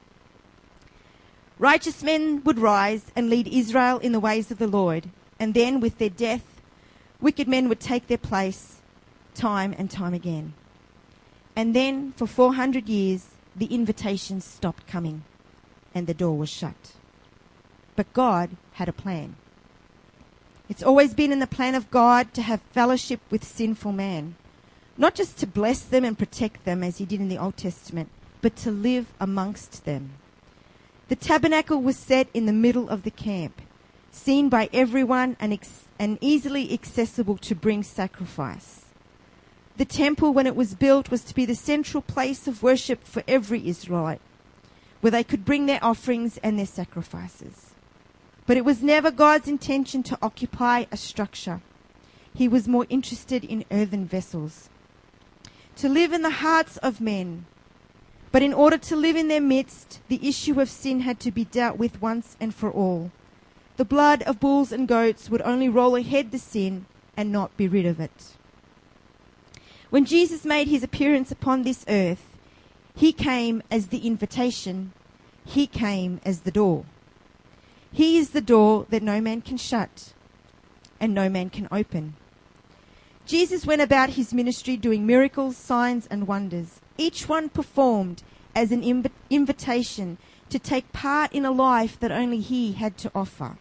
Righteous 1.62 2.02
men 2.02 2.42
would 2.42 2.58
rise 2.58 3.12
and 3.14 3.30
lead 3.30 3.46
Israel 3.46 3.98
in 3.98 4.10
the 4.10 4.18
ways 4.18 4.50
of 4.50 4.58
the 4.58 4.66
Lord, 4.66 5.10
and 5.38 5.54
then, 5.54 5.78
with 5.78 5.98
their 5.98 6.10
death, 6.10 6.60
wicked 7.20 7.46
men 7.46 7.68
would 7.68 7.78
take 7.78 8.08
their 8.08 8.18
place 8.18 8.80
time 9.36 9.72
and 9.78 9.88
time 9.88 10.12
again. 10.12 10.54
And 11.54 11.72
then, 11.72 12.14
for 12.16 12.26
400 12.26 12.88
years, 12.88 13.28
the 13.54 13.66
invitations 13.66 14.44
stopped 14.44 14.88
coming, 14.88 15.22
and 15.94 16.08
the 16.08 16.14
door 16.14 16.36
was 16.36 16.50
shut. 16.50 16.94
But 17.94 18.12
God 18.12 18.56
had 18.72 18.88
a 18.88 18.92
plan. 18.92 19.36
It's 20.68 20.82
always 20.82 21.14
been 21.14 21.30
in 21.30 21.38
the 21.38 21.46
plan 21.46 21.76
of 21.76 21.92
God 21.92 22.34
to 22.34 22.42
have 22.42 22.60
fellowship 22.72 23.20
with 23.30 23.44
sinful 23.44 23.92
man, 23.92 24.34
not 24.98 25.14
just 25.14 25.38
to 25.38 25.46
bless 25.46 25.82
them 25.82 26.04
and 26.04 26.18
protect 26.18 26.64
them 26.64 26.82
as 26.82 26.98
he 26.98 27.04
did 27.04 27.20
in 27.20 27.28
the 27.28 27.38
Old 27.38 27.56
Testament, 27.56 28.08
but 28.40 28.56
to 28.56 28.72
live 28.72 29.06
amongst 29.20 29.84
them. 29.84 30.14
The 31.12 31.16
tabernacle 31.16 31.82
was 31.82 31.98
set 31.98 32.28
in 32.32 32.46
the 32.46 32.54
middle 32.54 32.88
of 32.88 33.02
the 33.02 33.10
camp, 33.10 33.60
seen 34.10 34.48
by 34.48 34.70
everyone 34.72 35.36
and, 35.38 35.52
ex- 35.52 35.84
and 35.98 36.16
easily 36.22 36.72
accessible 36.72 37.36
to 37.36 37.54
bring 37.54 37.82
sacrifice. 37.82 38.86
The 39.76 39.84
temple, 39.84 40.32
when 40.32 40.46
it 40.46 40.56
was 40.56 40.74
built, 40.74 41.10
was 41.10 41.22
to 41.24 41.34
be 41.34 41.44
the 41.44 41.54
central 41.54 42.00
place 42.00 42.48
of 42.48 42.62
worship 42.62 43.04
for 43.04 43.22
every 43.28 43.68
Israelite, 43.68 44.22
where 45.02 45.10
they 45.10 45.22
could 45.22 45.44
bring 45.44 45.66
their 45.66 45.84
offerings 45.84 46.38
and 46.38 46.58
their 46.58 46.64
sacrifices. 46.64 47.74
But 48.46 48.56
it 48.56 48.64
was 48.64 48.82
never 48.82 49.10
God's 49.10 49.48
intention 49.48 50.02
to 50.04 50.18
occupy 50.22 50.86
a 50.90 50.96
structure. 50.96 51.60
He 52.32 52.48
was 52.48 52.66
more 52.66 52.86
interested 52.88 53.44
in 53.44 53.66
earthen 53.70 54.06
vessels. 54.06 54.70
To 55.76 55.90
live 55.90 56.14
in 56.14 56.22
the 56.22 56.40
hearts 56.40 56.78
of 56.78 57.02
men. 57.02 57.44
But 58.32 58.42
in 58.42 58.54
order 58.54 58.78
to 58.78 58.96
live 58.96 59.14
in 59.14 59.28
their 59.28 59.42
midst, 59.42 60.00
the 60.08 60.26
issue 60.26 60.60
of 60.60 60.70
sin 60.70 61.00
had 61.00 61.20
to 61.20 61.30
be 61.30 61.44
dealt 61.44 61.76
with 61.76 62.00
once 62.00 62.36
and 62.40 62.54
for 62.54 62.70
all. 62.70 63.12
The 63.76 63.84
blood 63.84 64.22
of 64.22 64.40
bulls 64.40 64.72
and 64.72 64.88
goats 64.88 65.28
would 65.28 65.42
only 65.42 65.68
roll 65.68 65.94
ahead 65.96 66.30
the 66.30 66.38
sin 66.38 66.86
and 67.14 67.30
not 67.30 67.56
be 67.58 67.68
rid 67.68 67.84
of 67.84 68.00
it. 68.00 68.36
When 69.90 70.06
Jesus 70.06 70.46
made 70.46 70.68
his 70.68 70.82
appearance 70.82 71.30
upon 71.30 71.62
this 71.62 71.84
earth, 71.86 72.24
he 72.94 73.12
came 73.12 73.62
as 73.70 73.88
the 73.88 74.06
invitation, 74.06 74.92
he 75.44 75.66
came 75.66 76.20
as 76.24 76.40
the 76.40 76.50
door. 76.50 76.86
He 77.92 78.16
is 78.16 78.30
the 78.30 78.40
door 78.40 78.86
that 78.88 79.02
no 79.02 79.20
man 79.20 79.42
can 79.42 79.58
shut 79.58 80.14
and 80.98 81.14
no 81.14 81.28
man 81.28 81.50
can 81.50 81.68
open. 81.70 82.14
Jesus 83.26 83.66
went 83.66 83.82
about 83.82 84.10
his 84.10 84.32
ministry 84.32 84.76
doing 84.76 85.06
miracles, 85.06 85.56
signs, 85.56 86.06
and 86.06 86.26
wonders, 86.26 86.80
each 86.98 87.28
one 87.28 87.48
performed 87.48 88.22
as 88.54 88.72
an 88.72 88.82
inv- 88.82 89.10
invitation 89.30 90.18
to 90.50 90.58
take 90.58 90.92
part 90.92 91.32
in 91.32 91.44
a 91.44 91.50
life 91.50 91.98
that 92.00 92.12
only 92.12 92.40
he 92.40 92.72
had 92.72 92.98
to 92.98 93.10
offer. 93.14 93.56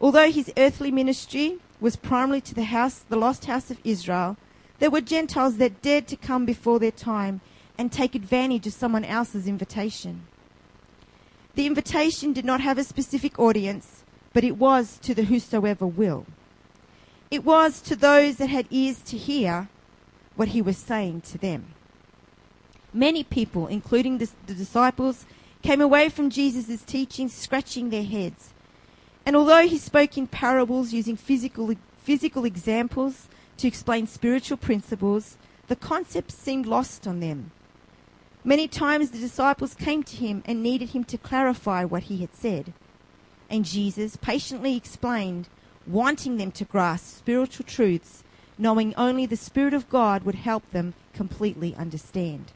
Although 0.00 0.30
his 0.30 0.52
earthly 0.56 0.90
ministry 0.90 1.58
was 1.80 1.96
primarily 1.96 2.40
to 2.42 2.54
the 2.54 2.64
house, 2.64 3.04
the 3.08 3.16
lost 3.16 3.44
house 3.44 3.70
of 3.70 3.78
Israel, 3.84 4.36
there 4.78 4.90
were 4.90 5.00
Gentiles 5.00 5.58
that 5.58 5.82
dared 5.82 6.08
to 6.08 6.16
come 6.16 6.44
before 6.46 6.78
their 6.78 6.90
time 6.90 7.40
and 7.78 7.92
take 7.92 8.14
advantage 8.14 8.66
of 8.66 8.72
someone 8.72 9.04
else's 9.04 9.46
invitation. 9.46 10.26
The 11.54 11.66
invitation 11.66 12.32
did 12.32 12.44
not 12.44 12.60
have 12.60 12.78
a 12.78 12.84
specific 12.84 13.38
audience, 13.38 14.04
but 14.32 14.44
it 14.44 14.56
was 14.56 14.98
to 15.02 15.14
the 15.14 15.24
whosoever 15.24 15.86
will. 15.86 16.26
It 17.30 17.44
was 17.44 17.80
to 17.82 17.94
those 17.94 18.36
that 18.36 18.48
had 18.48 18.66
ears 18.70 19.00
to 19.02 19.16
hear 19.16 19.68
what 20.36 20.48
he 20.48 20.62
was 20.62 20.78
saying 20.78 21.22
to 21.22 21.38
them. 21.38 21.74
Many 22.92 23.22
people, 23.22 23.66
including 23.66 24.18
the, 24.18 24.28
the 24.46 24.54
disciples, 24.54 25.26
came 25.62 25.80
away 25.80 26.08
from 26.08 26.30
Jesus' 26.30 26.82
teaching 26.82 27.28
scratching 27.28 27.90
their 27.90 28.04
heads. 28.04 28.52
And 29.24 29.36
although 29.36 29.66
he 29.66 29.78
spoke 29.78 30.16
in 30.16 30.26
parables 30.26 30.92
using 30.92 31.16
physical, 31.16 31.74
physical 31.98 32.44
examples 32.44 33.28
to 33.58 33.68
explain 33.68 34.06
spiritual 34.06 34.56
principles, 34.56 35.36
the 35.68 35.76
concepts 35.76 36.34
seemed 36.34 36.66
lost 36.66 37.06
on 37.06 37.20
them. 37.20 37.52
Many 38.42 38.66
times 38.66 39.10
the 39.10 39.18
disciples 39.18 39.74
came 39.74 40.02
to 40.02 40.16
him 40.16 40.42
and 40.46 40.62
needed 40.62 40.90
him 40.90 41.04
to 41.04 41.18
clarify 41.18 41.84
what 41.84 42.04
he 42.04 42.18
had 42.18 42.34
said. 42.34 42.72
And 43.50 43.64
Jesus 43.64 44.16
patiently 44.16 44.76
explained, 44.76 45.48
wanting 45.86 46.38
them 46.38 46.50
to 46.52 46.64
grasp 46.64 47.18
spiritual 47.18 47.66
truths, 47.66 48.24
knowing 48.56 48.94
only 48.96 49.26
the 49.26 49.36
Spirit 49.36 49.74
of 49.74 49.90
God 49.90 50.24
would 50.24 50.36
help 50.36 50.68
them 50.70 50.94
completely 51.12 51.74
understand. 51.74 52.52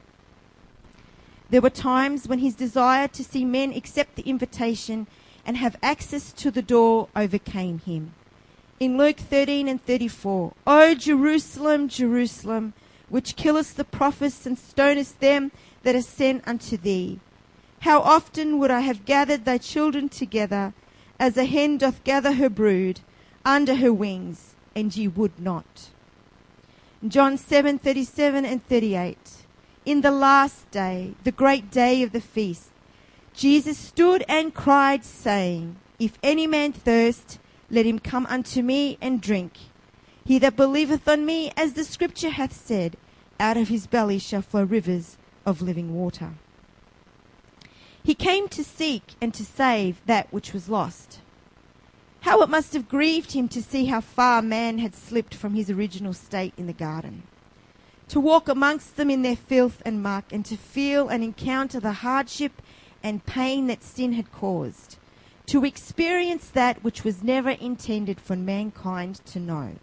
There 1.55 1.63
were 1.63 1.71
times 1.71 2.27
when 2.27 2.41
his 2.41 2.57
desire 2.57 3.07
to 3.07 3.23
see 3.23 3.45
men 3.45 3.73
accept 3.75 4.17
the 4.17 4.29
invitation 4.29 5.07
and 5.47 5.57
have 5.57 5.77
access 5.85 6.33
to 6.33 6.51
the 6.51 6.63
door 6.63 7.07
overcame 7.15 7.79
him. 7.79 8.13
In 8.81 8.99
Luke 8.99 9.19
13 9.19 9.69
and 9.69 9.81
34, 9.81 10.53
O 10.67 10.95
Jerusalem, 10.97 11.87
Jerusalem, 11.89 12.73
which 13.09 13.37
killest 13.37 13.77
the 13.77 13.85
prophets 13.85 14.47
and 14.47 14.59
stonest 14.59 15.21
them 15.21 15.53
that 15.85 15.95
are 15.95 16.03
sent 16.03 16.43
unto 16.45 16.77
thee. 16.77 17.21
How 17.83 18.01
often 18.01 18.59
would 18.59 18.73
I 18.73 18.81
have 18.81 19.05
gathered 19.05 19.45
thy 19.45 19.59
children 19.59 20.09
together, 20.09 20.75
as 21.21 21.37
a 21.37 21.45
hen 21.45 21.79
doth 21.79 22.03
gather 22.03 22.33
her 22.33 22.51
brood 22.51 22.99
under 23.45 23.77
her 23.77 23.93
wings, 23.93 24.57
and 24.75 24.97
ye 24.97 25.07
would 25.07 25.39
not. 25.39 25.91
John 27.07 27.39
7:37 27.39 28.45
and 28.45 28.67
38. 28.67 29.44
In 29.85 30.01
the 30.01 30.11
last 30.11 30.71
day, 30.71 31.15
the 31.25 31.33
great 31.33 31.71
day 31.71 32.03
of 32.03 32.13
the 32.13 32.21
feast, 32.21 32.71
Jesus 33.35 33.77
stood 33.77 34.25
and 34.29 34.55
cried, 34.55 35.05
saying, 35.05 35.77
If 35.99 36.19
any 36.23 36.47
man 36.47 36.73
thirst, 36.73 37.39
let 37.71 37.85
him 37.85 37.99
come 37.99 38.25
unto 38.27 38.63
me 38.63 38.97
and 39.03 39.21
drink. 39.21 39.59
He 40.25 40.39
that 40.39 40.57
believeth 40.57 41.07
on 41.07 41.27
me, 41.27 41.53
as 41.55 41.75
the 41.75 41.85
scripture 41.85 42.31
hath 42.31 42.55
said, 42.55 42.97
out 43.39 43.59
of 43.59 43.69
his 43.69 43.87
belly 43.87 44.19
shall 44.19 44.41
flow 44.41 44.63
rivers 44.63 45.19
of 45.45 45.61
living 45.61 45.95
water. 45.95 46.31
He 48.03 48.15
came 48.15 48.49
to 48.49 48.65
seek 48.65 49.15
and 49.21 49.35
to 49.35 49.45
save 49.45 50.01
that 50.07 50.33
which 50.33 50.55
was 50.55 50.71
lost. 50.71 51.21
How 52.21 52.41
it 52.41 52.49
must 52.49 52.73
have 52.73 52.89
grieved 52.89 53.33
him 53.33 53.49
to 53.49 53.63
see 53.63 53.87
how 53.87 54.01
far 54.01 54.41
man 54.41 54.79
had 54.79 54.95
slipped 54.95 55.35
from 55.35 55.55
his 55.55 55.69
original 55.69 56.15
state 56.15 56.55
in 56.57 56.67
the 56.67 56.73
garden. 56.73 57.25
To 58.09 58.21
walk 58.21 58.49
amongst 58.49 58.97
them 58.97 59.11
in 59.11 59.23
their 59.23 59.37
filth 59.37 59.83
and 59.85 60.03
muck, 60.03 60.33
and 60.33 60.45
to 60.47 60.57
feel 60.57 61.09
and 61.09 61.25
encounter 61.25 61.81
the 61.81 61.93
hardship 61.93 62.63
and 63.03 63.27
pain 63.27 63.67
that 63.67 63.83
sin 63.83 64.13
had 64.13 64.33
caused. 64.33 64.97
To 65.47 65.65
experience 65.65 66.49
that 66.49 66.83
which 66.85 67.05
was 67.05 67.23
never 67.23 67.51
intended 67.51 68.21
for 68.21 68.37
mankind 68.37 69.21
to 69.27 69.41
know. 69.41 69.77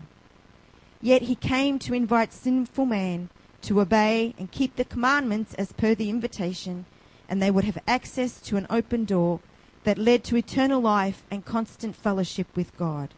Yet 1.01 1.23
he 1.23 1.35
came 1.35 1.79
to 1.79 1.93
invite 1.93 2.31
sinful 2.31 2.85
man 2.85 3.29
to 3.63 3.81
obey 3.81 4.33
and 4.37 4.51
keep 4.51 4.75
the 4.75 4.85
commandments 4.85 5.53
as 5.55 5.71
per 5.71 5.95
the 5.95 6.09
invitation, 6.09 6.85
and 7.27 7.41
they 7.41 7.51
would 7.51 7.63
have 7.65 7.77
access 7.87 8.39
to 8.41 8.57
an 8.57 8.67
open 8.69 9.05
door 9.05 9.39
that 9.83 9.97
led 9.97 10.23
to 10.25 10.37
eternal 10.37 10.81
life 10.81 11.23
and 11.31 11.45
constant 11.45 11.95
fellowship 11.95 12.47
with 12.55 12.75
God. 12.77 13.13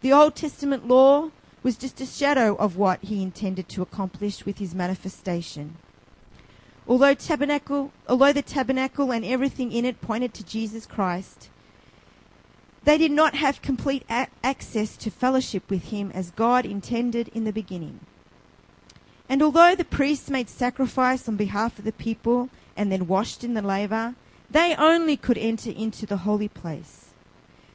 The 0.00 0.12
Old 0.12 0.34
Testament 0.34 0.86
law 0.86 1.30
was 1.64 1.76
just 1.76 2.00
a 2.00 2.06
shadow 2.06 2.54
of 2.56 2.76
what 2.76 3.02
he 3.02 3.22
intended 3.22 3.68
to 3.70 3.82
accomplish 3.82 4.44
with 4.46 4.58
his 4.58 4.74
manifestation. 4.74 5.76
Although 6.86 7.14
tabernacle, 7.14 7.90
although 8.06 8.34
the 8.34 8.42
tabernacle 8.42 9.10
and 9.10 9.24
everything 9.24 9.72
in 9.72 9.86
it 9.86 10.02
pointed 10.02 10.34
to 10.34 10.44
Jesus 10.44 10.84
Christ, 10.84 11.48
they 12.84 12.98
did 12.98 13.10
not 13.10 13.34
have 13.34 13.62
complete 13.62 14.04
a- 14.10 14.28
access 14.44 14.94
to 14.98 15.10
fellowship 15.10 15.70
with 15.70 15.84
him 15.84 16.12
as 16.12 16.30
God 16.30 16.66
intended 16.66 17.28
in 17.28 17.44
the 17.44 17.52
beginning. 17.52 18.00
And 19.26 19.42
although 19.42 19.74
the 19.74 19.86
priests 19.86 20.28
made 20.28 20.50
sacrifice 20.50 21.26
on 21.26 21.36
behalf 21.36 21.78
of 21.78 21.86
the 21.86 21.92
people 21.92 22.50
and 22.76 22.92
then 22.92 23.06
washed 23.06 23.42
in 23.42 23.54
the 23.54 23.62
laver, 23.62 24.14
they 24.50 24.76
only 24.76 25.16
could 25.16 25.38
enter 25.38 25.70
into 25.70 26.04
the 26.04 26.18
holy 26.18 26.48
place. 26.48 27.14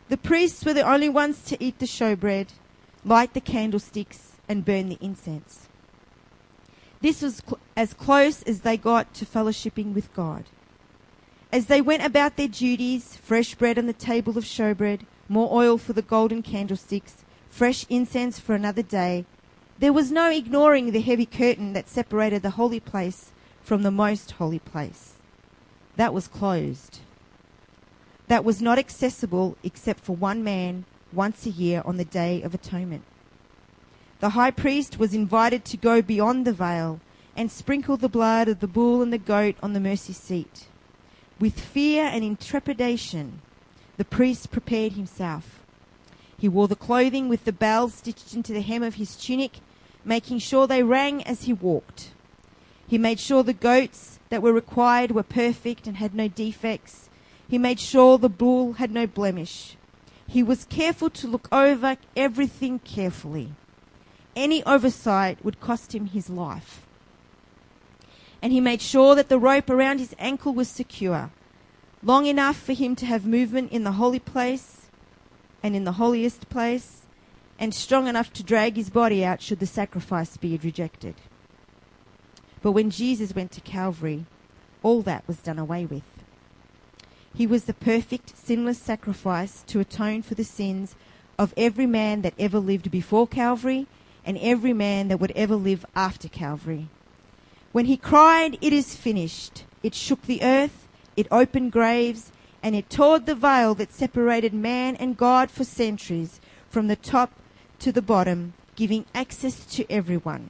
The 0.10 0.18
priests 0.18 0.64
were 0.64 0.76
the 0.76 0.88
only 0.88 1.10
ones 1.10 1.42
to 1.46 1.64
eat 1.64 1.80
the 1.80 1.88
showbread, 1.88 2.50
light 3.06 3.34
the 3.34 3.42
candlesticks, 3.42 4.34
and 4.48 4.66
burn 4.66 4.90
the 4.90 4.98
incense. 5.00 5.68
This 7.02 7.22
was 7.22 7.42
cl- 7.46 7.60
as 7.78 7.94
close 7.94 8.42
as 8.44 8.62
they 8.62 8.76
got 8.76 9.14
to 9.14 9.26
fellowshipping 9.26 9.94
with 9.94 10.14
God. 10.14 10.46
As 11.52 11.68
they 11.68 11.82
went 11.82 12.04
about 12.04 12.36
their 12.36 12.48
duties, 12.48 13.16
fresh 13.16 13.56
bread 13.56 13.78
on 13.78 13.86
the 13.86 13.94
table 13.94 14.38
of 14.38 14.44
showbread, 14.44 15.02
more 15.30 15.54
oil 15.54 15.78
for 15.78 15.94
the 15.94 16.02
golden 16.02 16.42
candlesticks, 16.42 17.24
fresh 17.50 17.86
incense 17.90 18.40
for 18.40 18.54
another 18.56 18.82
day, 18.82 19.26
there 19.78 19.94
was 19.94 20.12
no 20.12 20.30
ignoring 20.30 20.92
the 20.92 21.02
heavy 21.02 21.26
curtain 21.26 21.74
that 21.74 21.88
separated 21.88 22.42
the 22.42 22.52
holy 22.52 22.80
place 22.80 23.32
from 23.62 23.84
the 23.84 23.92
most 23.92 24.32
holy 24.32 24.60
place. 24.60 25.14
That 25.96 26.14
was 26.14 26.28
closed. 26.28 27.00
That 28.28 28.44
was 28.44 28.62
not 28.62 28.78
accessible 28.78 29.58
except 29.64 30.02
for 30.02 30.16
one 30.16 30.44
man 30.44 30.86
once 31.12 31.46
a 31.46 31.50
year 31.50 31.82
on 31.86 31.98
the 31.98 32.06
Day 32.06 32.42
of 32.42 32.54
Atonement. 32.54 33.04
The 34.20 34.30
high 34.30 34.52
priest 34.52 35.00
was 35.00 35.14
invited 35.14 35.64
to 35.66 35.78
go 35.78 36.02
beyond 36.02 36.46
the 36.46 36.54
veil 36.54 37.00
and 37.36 37.52
sprinkle 37.52 37.96
the 37.98 38.10
blood 38.10 38.48
of 38.48 38.60
the 38.60 38.68
bull 38.68 39.02
and 39.02 39.14
the 39.14 39.18
goat 39.18 39.56
on 39.64 39.74
the 39.74 39.80
mercy 39.80 40.14
seat. 40.14 40.68
With 41.40 41.60
fear 41.60 42.04
and 42.04 42.24
intrepidation, 42.24 43.42
the 43.98 44.06
priest 44.06 44.52
prepared 44.52 44.94
himself. 44.94 45.64
He 46.38 46.50
wore 46.50 46.68
the 46.68 46.76
clothing 46.76 47.30
with 47.30 47.46
the 47.46 47.54
bells 47.54 47.94
stitched 47.94 48.34
into 48.34 48.54
the 48.54 48.62
hem 48.62 48.84
of 48.84 48.96
his 48.96 49.16
tunic, 49.16 49.60
making 50.04 50.40
sure 50.40 50.68
they 50.68 50.84
rang 50.84 51.24
as 51.24 51.44
he 51.44 51.54
walked. 51.54 52.12
He 52.88 52.98
made 52.98 53.20
sure 53.20 53.44
the 53.44 53.54
goats 53.54 54.20
that 54.30 54.42
were 54.42 54.54
required 54.54 55.12
were 55.12 55.24
perfect 55.24 55.88
and 55.88 55.98
had 55.98 56.14
no 56.14 56.28
defects. 56.28 57.10
He 57.48 57.58
made 57.58 57.80
sure 57.80 58.18
the 58.18 58.30
bull 58.30 58.74
had 58.74 58.92
no 58.92 59.08
blemish. 59.08 59.76
He 60.30 60.44
was 60.44 60.66
careful 60.66 61.10
to 61.10 61.28
look 61.28 61.50
over 61.52 61.98
everything 62.16 62.78
carefully. 62.80 63.54
Any 64.36 64.64
oversight 64.64 65.44
would 65.44 65.60
cost 65.60 65.96
him 65.96 66.06
his 66.06 66.30
life. 66.30 66.86
And 68.40 68.54
he 68.54 68.62
made 68.62 68.80
sure 68.80 69.16
that 69.16 69.28
the 69.28 69.40
rope 69.40 69.72
around 69.72 69.98
his 69.98 70.16
ankle 70.20 70.54
was 70.54 70.70
secure, 70.70 71.32
long 72.04 72.28
enough 72.28 72.58
for 72.58 72.74
him 72.74 72.96
to 72.98 73.08
have 73.08 73.26
movement 73.26 73.72
in 73.72 73.84
the 73.84 73.94
holy 73.94 74.20
place 74.20 74.82
and 75.64 75.76
in 75.76 75.84
the 75.84 75.94
holiest 75.94 76.48
place, 76.48 77.08
and 77.58 77.74
strong 77.74 78.08
enough 78.08 78.32
to 78.34 78.44
drag 78.44 78.76
his 78.76 78.92
body 78.92 79.26
out 79.26 79.42
should 79.42 79.60
the 79.60 79.66
sacrifice 79.66 80.38
be 80.38 80.56
rejected. 80.58 81.16
But 82.62 82.74
when 82.74 82.92
Jesus 82.92 83.34
went 83.34 83.52
to 83.54 83.62
Calvary, 83.62 84.26
all 84.84 85.02
that 85.02 85.28
was 85.28 85.40
done 85.40 85.58
away 85.58 85.88
with. 85.88 86.19
He 87.34 87.48
was 87.48 87.66
the 87.66 87.74
perfect, 87.74 88.38
sinless 88.38 88.80
sacrifice 88.80 89.64
to 89.68 89.80
atone 89.80 90.22
for 90.22 90.36
the 90.36 90.44
sins 90.44 90.96
of 91.38 91.54
every 91.56 91.86
man 91.86 92.22
that 92.22 92.34
ever 92.38 92.60
lived 92.60 92.92
before 92.92 93.28
Calvary 93.28 93.88
and 94.26 94.38
every 94.40 94.74
man 94.74 95.08
that 95.08 95.20
would 95.20 95.32
ever 95.32 95.56
live 95.56 95.86
after 95.96 96.28
Calvary. 96.28 96.90
When 97.72 97.86
he 97.86 97.98
cried, 97.98 98.58
It 98.62 98.74
is 98.74 98.96
finished, 98.96 99.64
it 99.84 99.96
shook 99.96 100.24
the 100.24 100.44
earth, 100.44 100.88
it 101.16 101.28
opened 101.32 101.72
graves, 101.72 102.32
and 102.62 102.76
it 102.76 102.90
tore 102.90 103.20
the 103.20 103.36
veil 103.36 103.74
that 103.76 103.94
separated 103.94 104.54
man 104.54 104.96
and 104.98 105.16
God 105.16 105.50
for 105.50 105.64
centuries 105.64 106.42
from 106.70 106.88
the 106.88 106.96
top 106.96 107.32
to 107.80 107.92
the 107.92 108.02
bottom, 108.02 108.54
giving 108.76 109.06
access 109.16 109.66
to 109.66 109.90
everyone. 109.90 110.50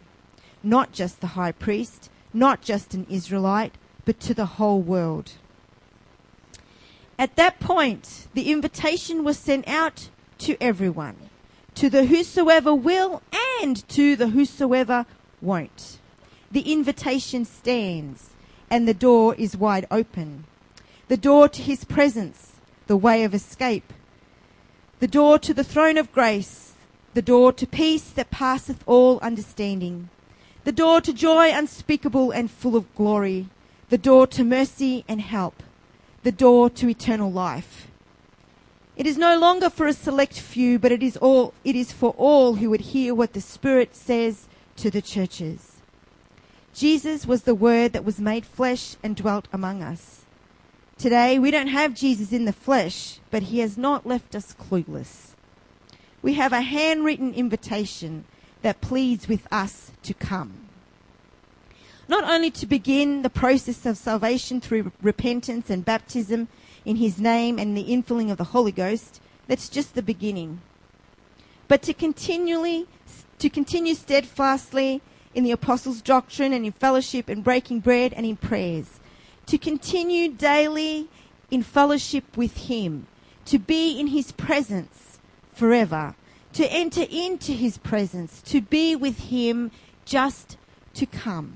Not 0.63 0.91
just 0.91 1.21
the 1.21 1.27
high 1.27 1.51
priest, 1.51 2.09
not 2.33 2.61
just 2.61 2.93
an 2.93 3.05
Israelite, 3.09 3.75
but 4.05 4.19
to 4.21 4.33
the 4.33 4.57
whole 4.57 4.81
world. 4.81 5.33
At 7.19 7.35
that 7.35 7.59
point, 7.59 8.29
the 8.33 8.49
invitation 8.49 9.25
was 9.25 9.37
sent 9.37 9.67
out 9.67 10.07
to 10.37 10.55
everyone, 10.63 11.17
to 11.75 11.89
the 11.89 12.05
whosoever 12.05 12.73
will 12.73 13.21
and 13.61 13.85
to 13.89 14.15
the 14.15 14.29
whosoever 14.29 15.05
won't. 15.41 15.99
The 16.49 16.71
invitation 16.71 17.43
stands 17.43 18.29
and 18.69 18.87
the 18.87 18.93
door 18.93 19.35
is 19.35 19.57
wide 19.57 19.85
open. 19.91 20.45
The 21.09 21.17
door 21.17 21.49
to 21.49 21.61
his 21.61 21.83
presence, 21.83 22.53
the 22.87 22.95
way 22.95 23.25
of 23.25 23.33
escape. 23.33 23.91
The 25.01 25.07
door 25.07 25.37
to 25.39 25.53
the 25.53 25.65
throne 25.65 25.97
of 25.97 26.13
grace, 26.13 26.73
the 27.15 27.21
door 27.21 27.51
to 27.51 27.67
peace 27.67 28.09
that 28.11 28.31
passeth 28.31 28.81
all 28.85 29.19
understanding. 29.19 30.07
The 30.63 30.71
door 30.71 31.01
to 31.01 31.11
joy 31.11 31.51
unspeakable 31.51 32.31
and 32.31 32.49
full 32.49 32.77
of 32.77 32.95
glory. 32.95 33.49
The 33.89 33.97
door 33.97 34.25
to 34.27 34.45
mercy 34.45 35.03
and 35.09 35.19
help. 35.19 35.63
The 36.29 36.35
door 36.35 36.69
to 36.69 36.87
eternal 36.87 37.31
life. 37.31 37.87
It 38.95 39.07
is 39.07 39.17
no 39.17 39.39
longer 39.39 39.67
for 39.67 39.87
a 39.87 39.93
select 39.93 40.39
few, 40.39 40.77
but 40.77 40.91
it 40.91 41.01
is 41.01 41.17
all, 41.17 41.55
it 41.63 41.75
is 41.75 41.91
for 41.91 42.11
all 42.19 42.53
who 42.53 42.69
would 42.69 42.93
hear 42.93 43.15
what 43.15 43.33
the 43.33 43.41
Spirit 43.41 43.95
says 43.95 44.47
to 44.75 44.91
the 44.91 45.01
churches. 45.01 45.81
Jesus 46.71 47.25
was 47.25 47.41
the 47.41 47.55
Word 47.55 47.93
that 47.93 48.05
was 48.05 48.19
made 48.19 48.45
flesh 48.45 48.95
and 49.01 49.15
dwelt 49.15 49.47
among 49.51 49.81
us. 49.81 50.23
Today, 50.99 51.39
we 51.39 51.49
don't 51.49 51.65
have 51.65 51.95
Jesus 51.95 52.31
in 52.31 52.45
the 52.45 52.53
flesh, 52.53 53.17
but 53.31 53.49
He 53.49 53.57
has 53.61 53.75
not 53.75 54.05
left 54.05 54.35
us 54.35 54.53
clueless. 54.53 55.33
We 56.21 56.35
have 56.35 56.53
a 56.53 56.61
handwritten 56.61 57.33
invitation 57.33 58.25
that 58.61 58.81
pleads 58.81 59.27
with 59.27 59.47
us 59.51 59.93
to 60.03 60.13
come. 60.13 60.68
Not 62.09 62.23
only 62.23 62.49
to 62.49 62.65
begin 62.65 63.21
the 63.21 63.29
process 63.29 63.85
of 63.85 63.95
salvation 63.95 64.59
through 64.59 64.91
repentance 64.99 65.69
and 65.69 65.85
baptism 65.85 66.47
in 66.83 66.95
His 66.95 67.19
name 67.19 67.59
and 67.59 67.77
the 67.77 67.83
infilling 67.83 68.31
of 68.31 68.39
the 68.39 68.45
Holy 68.45 68.71
Ghost, 68.71 69.21
that's 69.47 69.69
just 69.69 69.93
the 69.93 70.01
beginning. 70.01 70.59
But 71.67 71.83
to 71.83 71.93
continually, 71.93 72.87
to 73.37 73.47
continue 73.47 73.93
steadfastly 73.93 75.03
in 75.35 75.43
the 75.43 75.51
apostles' 75.51 76.01
doctrine 76.01 76.51
and 76.51 76.65
in 76.65 76.71
fellowship 76.71 77.29
and 77.29 77.43
breaking 77.43 77.81
bread 77.81 78.11
and 78.13 78.25
in 78.25 78.37
prayers. 78.37 78.99
To 79.45 79.59
continue 79.59 80.31
daily 80.31 81.09
in 81.51 81.61
fellowship 81.61 82.35
with 82.35 82.57
Him. 82.57 83.05
To 83.45 83.59
be 83.59 83.99
in 83.99 84.07
His 84.07 84.31
presence 84.31 85.19
forever. 85.53 86.15
To 86.53 86.65
enter 86.71 87.05
into 87.07 87.51
His 87.51 87.77
presence. 87.77 88.41
To 88.47 88.61
be 88.61 88.95
with 88.95 89.19
Him 89.29 89.69
just 90.05 90.57
to 90.95 91.05
come. 91.05 91.53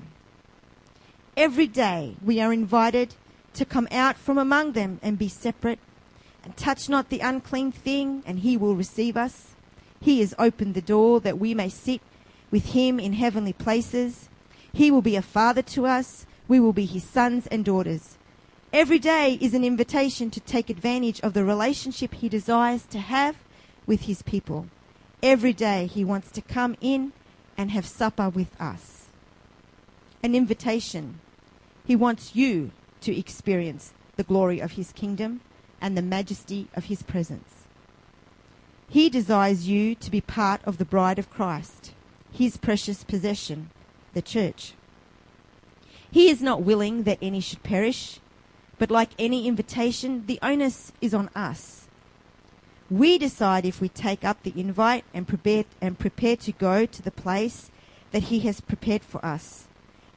Every 1.36 1.66
day 1.66 2.14
we 2.24 2.40
are 2.40 2.52
invited 2.52 3.16
to 3.54 3.64
come 3.64 3.88
out 3.90 4.16
from 4.16 4.38
among 4.38 4.72
them 4.72 5.00
and 5.02 5.18
be 5.18 5.28
separate 5.28 5.80
and 6.44 6.56
touch 6.56 6.88
not 6.88 7.08
the 7.08 7.18
unclean 7.18 7.72
thing 7.72 8.22
and 8.24 8.38
he 8.38 8.56
will 8.56 8.76
receive 8.76 9.16
us. 9.16 9.54
He 10.00 10.20
has 10.20 10.34
opened 10.38 10.74
the 10.74 10.80
door 10.82 11.18
that 11.20 11.40
we 11.40 11.52
may 11.52 11.68
sit 11.68 12.00
with 12.52 12.66
him 12.66 13.00
in 13.00 13.14
heavenly 13.14 13.52
places. 13.52 14.28
He 14.72 14.92
will 14.92 15.02
be 15.02 15.16
a 15.16 15.22
father 15.22 15.62
to 15.62 15.86
us. 15.86 16.24
We 16.46 16.60
will 16.60 16.72
be 16.72 16.86
his 16.86 17.02
sons 17.02 17.48
and 17.48 17.64
daughters. 17.64 18.16
Every 18.72 19.00
day 19.00 19.36
is 19.40 19.54
an 19.54 19.64
invitation 19.64 20.30
to 20.30 20.40
take 20.40 20.70
advantage 20.70 21.20
of 21.20 21.32
the 21.32 21.44
relationship 21.44 22.14
he 22.14 22.28
desires 22.28 22.84
to 22.90 23.00
have 23.00 23.36
with 23.86 24.02
his 24.02 24.22
people. 24.22 24.68
Every 25.20 25.52
day 25.52 25.86
he 25.86 26.04
wants 26.04 26.30
to 26.32 26.40
come 26.40 26.76
in 26.80 27.12
and 27.58 27.72
have 27.72 27.86
supper 27.86 28.28
with 28.28 28.50
us. 28.60 29.06
An 30.22 30.34
invitation. 30.34 31.20
He 31.84 31.96
wants 31.96 32.34
you 32.34 32.70
to 33.02 33.16
experience 33.16 33.92
the 34.16 34.22
glory 34.22 34.60
of 34.60 34.72
his 34.72 34.92
kingdom 34.92 35.40
and 35.80 35.96
the 35.96 36.02
majesty 36.02 36.68
of 36.74 36.84
his 36.84 37.02
presence. 37.02 37.64
He 38.88 39.10
desires 39.10 39.68
you 39.68 39.94
to 39.96 40.10
be 40.10 40.20
part 40.20 40.60
of 40.64 40.78
the 40.78 40.84
bride 40.84 41.18
of 41.18 41.30
Christ 41.30 41.94
his 42.34 42.56
precious 42.56 43.04
possession, 43.04 43.70
the 44.12 44.22
church. 44.22 44.74
He 46.10 46.28
is 46.28 46.42
not 46.42 46.62
willing 46.62 47.04
that 47.04 47.18
any 47.22 47.40
should 47.40 47.62
perish, 47.62 48.18
but 48.76 48.90
like 48.90 49.10
any 49.18 49.46
invitation, 49.46 50.26
the 50.26 50.40
onus 50.42 50.92
is 51.00 51.14
on 51.14 51.30
us. 51.34 51.86
We 52.90 53.18
decide 53.18 53.64
if 53.64 53.80
we 53.80 53.88
take 53.88 54.24
up 54.24 54.42
the 54.42 54.52
invite 54.56 55.04
and 55.14 55.28
prepare, 55.28 55.64
and 55.80 55.98
prepare 55.98 56.36
to 56.38 56.52
go 56.52 56.86
to 56.86 57.02
the 57.02 57.10
place 57.10 57.70
that 58.10 58.24
He 58.24 58.40
has 58.40 58.60
prepared 58.60 59.02
for 59.02 59.24
us, 59.24 59.68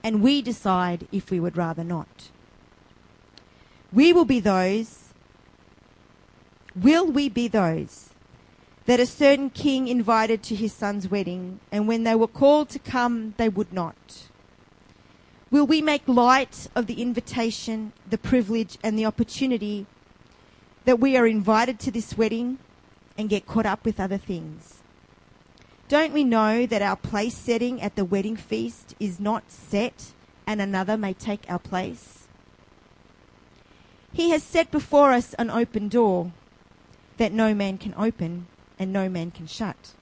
and 0.03 0.21
we 0.21 0.41
decide 0.41 1.07
if 1.11 1.31
we 1.31 1.39
would 1.39 1.57
rather 1.57 1.83
not. 1.83 2.29
We 3.91 4.13
will 4.13 4.25
be 4.25 4.39
those, 4.39 5.09
will 6.75 7.07
we 7.07 7.29
be 7.29 7.47
those 7.47 8.09
that 8.85 8.99
a 8.99 9.05
certain 9.05 9.49
king 9.49 9.87
invited 9.87 10.41
to 10.43 10.55
his 10.55 10.73
son's 10.73 11.09
wedding, 11.09 11.59
and 11.71 11.87
when 11.87 12.03
they 12.03 12.15
were 12.15 12.27
called 12.27 12.69
to 12.69 12.79
come, 12.79 13.33
they 13.37 13.49
would 13.49 13.73
not? 13.73 14.27
Will 15.51 15.67
we 15.67 15.81
make 15.81 16.07
light 16.07 16.67
of 16.75 16.87
the 16.87 17.01
invitation, 17.01 17.93
the 18.09 18.17
privilege, 18.17 18.77
and 18.83 18.97
the 18.97 19.05
opportunity 19.05 19.85
that 20.85 20.99
we 20.99 21.17
are 21.17 21.27
invited 21.27 21.79
to 21.81 21.91
this 21.91 22.17
wedding 22.17 22.59
and 23.17 23.29
get 23.29 23.45
caught 23.45 23.65
up 23.65 23.83
with 23.83 23.99
other 23.99 24.17
things? 24.17 24.81
Don't 25.89 26.11
we 26.11 26.25
know 26.25 26.65
that 26.65 26.81
our 26.81 26.97
place 26.97 27.33
setting 27.33 27.81
at 27.81 27.95
the 27.95 28.03
wedding 28.03 28.35
feast 28.35 28.93
is 28.99 29.21
not 29.21 29.49
set 29.49 30.11
and 30.45 30.61
another 30.61 30.97
may 30.97 31.13
take 31.13 31.49
our 31.49 31.59
place? 31.59 32.27
He 34.11 34.31
has 34.31 34.43
set 34.43 34.69
before 34.69 35.13
us 35.13 35.33
an 35.35 35.49
open 35.49 35.87
door 35.87 36.33
that 37.15 37.31
no 37.31 37.53
man 37.53 37.77
can 37.77 37.93
open 37.95 38.47
and 38.77 38.91
no 38.91 39.07
man 39.07 39.31
can 39.31 39.47
shut. 39.47 39.93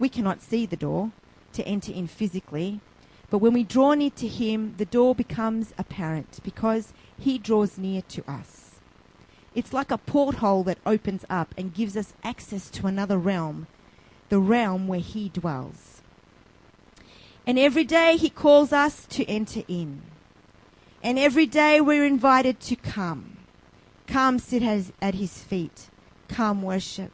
We 0.00 0.08
cannot 0.08 0.42
see 0.42 0.66
the 0.66 0.76
door 0.76 1.12
to 1.52 1.64
enter 1.64 1.92
in 1.92 2.08
physically, 2.08 2.80
but 3.30 3.38
when 3.38 3.52
we 3.52 3.62
draw 3.62 3.94
near 3.94 4.10
to 4.10 4.26
Him, 4.26 4.74
the 4.78 4.84
door 4.84 5.14
becomes 5.14 5.72
apparent 5.78 6.40
because 6.42 6.92
He 7.16 7.38
draws 7.38 7.78
near 7.78 8.02
to 8.02 8.28
us. 8.28 8.80
It's 9.54 9.72
like 9.72 9.92
a 9.92 9.98
porthole 9.98 10.64
that 10.64 10.78
opens 10.84 11.24
up 11.30 11.54
and 11.56 11.72
gives 11.72 11.96
us 11.96 12.14
access 12.24 12.68
to 12.70 12.88
another 12.88 13.16
realm 13.16 13.68
the 14.34 14.40
realm 14.40 14.88
where 14.88 14.98
He 14.98 15.28
dwells. 15.28 16.02
And 17.46 17.56
every 17.56 17.84
day 17.84 18.16
He 18.16 18.28
calls 18.28 18.72
us 18.72 19.06
to 19.10 19.24
enter 19.26 19.62
in. 19.68 20.02
And 21.04 21.20
every 21.20 21.46
day 21.46 21.80
we're 21.80 22.04
invited 22.04 22.58
to 22.62 22.74
come. 22.74 23.36
Come 24.08 24.40
sit 24.40 24.64
at 25.00 25.14
His 25.14 25.38
feet. 25.38 25.88
Come 26.26 26.62
worship. 26.62 27.12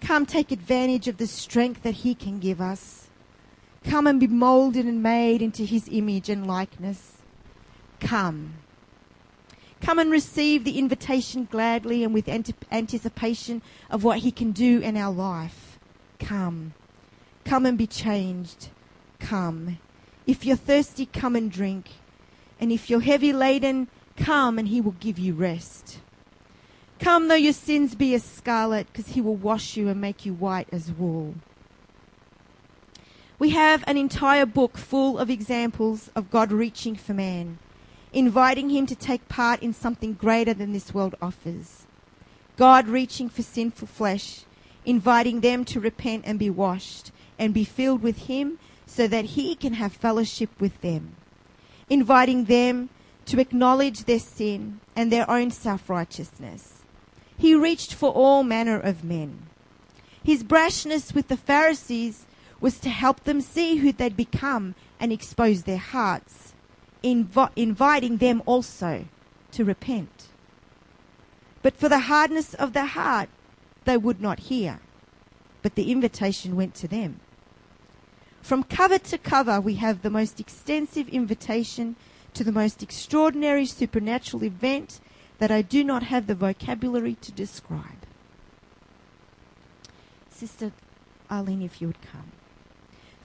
Come 0.00 0.26
take 0.26 0.50
advantage 0.50 1.06
of 1.06 1.18
the 1.18 1.28
strength 1.28 1.84
that 1.84 2.02
He 2.02 2.16
can 2.16 2.40
give 2.40 2.60
us. 2.60 3.06
Come 3.84 4.08
and 4.08 4.18
be 4.18 4.26
molded 4.26 4.86
and 4.86 5.00
made 5.00 5.40
into 5.40 5.64
His 5.64 5.88
image 5.88 6.28
and 6.28 6.48
likeness. 6.48 7.18
Come. 8.00 8.54
Come 9.80 10.00
and 10.00 10.10
receive 10.10 10.64
the 10.64 10.80
invitation 10.80 11.46
gladly 11.48 12.02
and 12.02 12.12
with 12.12 12.28
anticipation 12.28 13.62
of 13.88 14.02
what 14.02 14.18
He 14.18 14.32
can 14.32 14.50
do 14.50 14.80
in 14.80 14.96
our 14.96 15.14
life. 15.14 15.67
Come. 16.18 16.74
Come 17.44 17.66
and 17.66 17.78
be 17.78 17.86
changed. 17.86 18.68
Come. 19.18 19.78
If 20.26 20.44
you're 20.44 20.56
thirsty, 20.56 21.06
come 21.06 21.34
and 21.36 21.50
drink. 21.50 21.90
And 22.60 22.70
if 22.72 22.90
you're 22.90 23.00
heavy 23.00 23.32
laden, 23.32 23.88
come 24.16 24.58
and 24.58 24.68
he 24.68 24.80
will 24.80 24.92
give 24.92 25.18
you 25.18 25.34
rest. 25.34 26.00
Come 26.98 27.28
though 27.28 27.34
your 27.34 27.52
sins 27.52 27.94
be 27.94 28.14
as 28.14 28.24
scarlet, 28.24 28.88
because 28.88 29.08
he 29.08 29.20
will 29.20 29.36
wash 29.36 29.76
you 29.76 29.88
and 29.88 30.00
make 30.00 30.26
you 30.26 30.34
white 30.34 30.68
as 30.72 30.90
wool. 30.90 31.34
We 33.38 33.50
have 33.50 33.84
an 33.86 33.96
entire 33.96 34.46
book 34.46 34.76
full 34.76 35.16
of 35.16 35.30
examples 35.30 36.10
of 36.16 36.28
God 36.28 36.50
reaching 36.50 36.96
for 36.96 37.14
man, 37.14 37.58
inviting 38.12 38.70
him 38.70 38.84
to 38.86 38.96
take 38.96 39.28
part 39.28 39.62
in 39.62 39.72
something 39.72 40.14
greater 40.14 40.52
than 40.52 40.72
this 40.72 40.92
world 40.92 41.14
offers. 41.22 41.86
God 42.56 42.88
reaching 42.88 43.28
for 43.28 43.42
sinful 43.42 43.86
flesh 43.86 44.40
inviting 44.88 45.40
them 45.40 45.66
to 45.66 45.78
repent 45.78 46.24
and 46.26 46.38
be 46.38 46.48
washed 46.48 47.12
and 47.38 47.52
be 47.52 47.62
filled 47.62 48.02
with 48.02 48.26
Him 48.26 48.58
so 48.86 49.06
that 49.06 49.36
He 49.36 49.54
can 49.54 49.74
have 49.74 49.92
fellowship 49.92 50.48
with 50.58 50.80
them, 50.80 51.14
inviting 51.90 52.46
them 52.46 52.88
to 53.26 53.38
acknowledge 53.38 54.04
their 54.04 54.18
sin 54.18 54.80
and 54.96 55.12
their 55.12 55.30
own 55.30 55.50
self 55.50 55.90
righteousness. 55.90 56.82
He 57.36 57.54
reached 57.54 57.92
for 57.92 58.10
all 58.10 58.42
manner 58.42 58.80
of 58.80 59.04
men. 59.04 59.42
His 60.24 60.42
brashness 60.42 61.14
with 61.14 61.28
the 61.28 61.36
Pharisees 61.36 62.24
was 62.58 62.80
to 62.80 62.88
help 62.88 63.24
them 63.24 63.42
see 63.42 63.76
who 63.76 63.92
they'd 63.92 64.16
become 64.16 64.74
and 64.98 65.12
expose 65.12 65.64
their 65.64 65.76
hearts, 65.76 66.54
inv- 67.04 67.50
inviting 67.54 68.16
them 68.16 68.42
also 68.46 69.04
to 69.52 69.64
repent. 69.64 70.28
But 71.60 71.76
for 71.76 71.90
the 71.90 72.00
hardness 72.00 72.54
of 72.54 72.72
their 72.72 72.86
heart, 72.86 73.28
they 73.88 73.96
would 73.96 74.20
not 74.20 74.38
hear, 74.52 74.80
but 75.62 75.74
the 75.74 75.90
invitation 75.90 76.54
went 76.54 76.74
to 76.74 76.86
them. 76.86 77.20
From 78.42 78.62
cover 78.62 78.98
to 78.98 79.16
cover, 79.16 79.62
we 79.62 79.76
have 79.76 80.02
the 80.02 80.10
most 80.10 80.38
extensive 80.38 81.08
invitation 81.08 81.96
to 82.34 82.44
the 82.44 82.52
most 82.52 82.82
extraordinary 82.82 83.64
supernatural 83.64 84.44
event 84.44 85.00
that 85.38 85.50
I 85.50 85.62
do 85.62 85.82
not 85.82 86.02
have 86.02 86.26
the 86.26 86.34
vocabulary 86.34 87.14
to 87.22 87.32
describe. 87.32 88.04
Sister 90.30 90.72
Arlene, 91.30 91.62
if 91.62 91.80
you 91.80 91.86
would 91.86 92.02
come. 92.02 92.32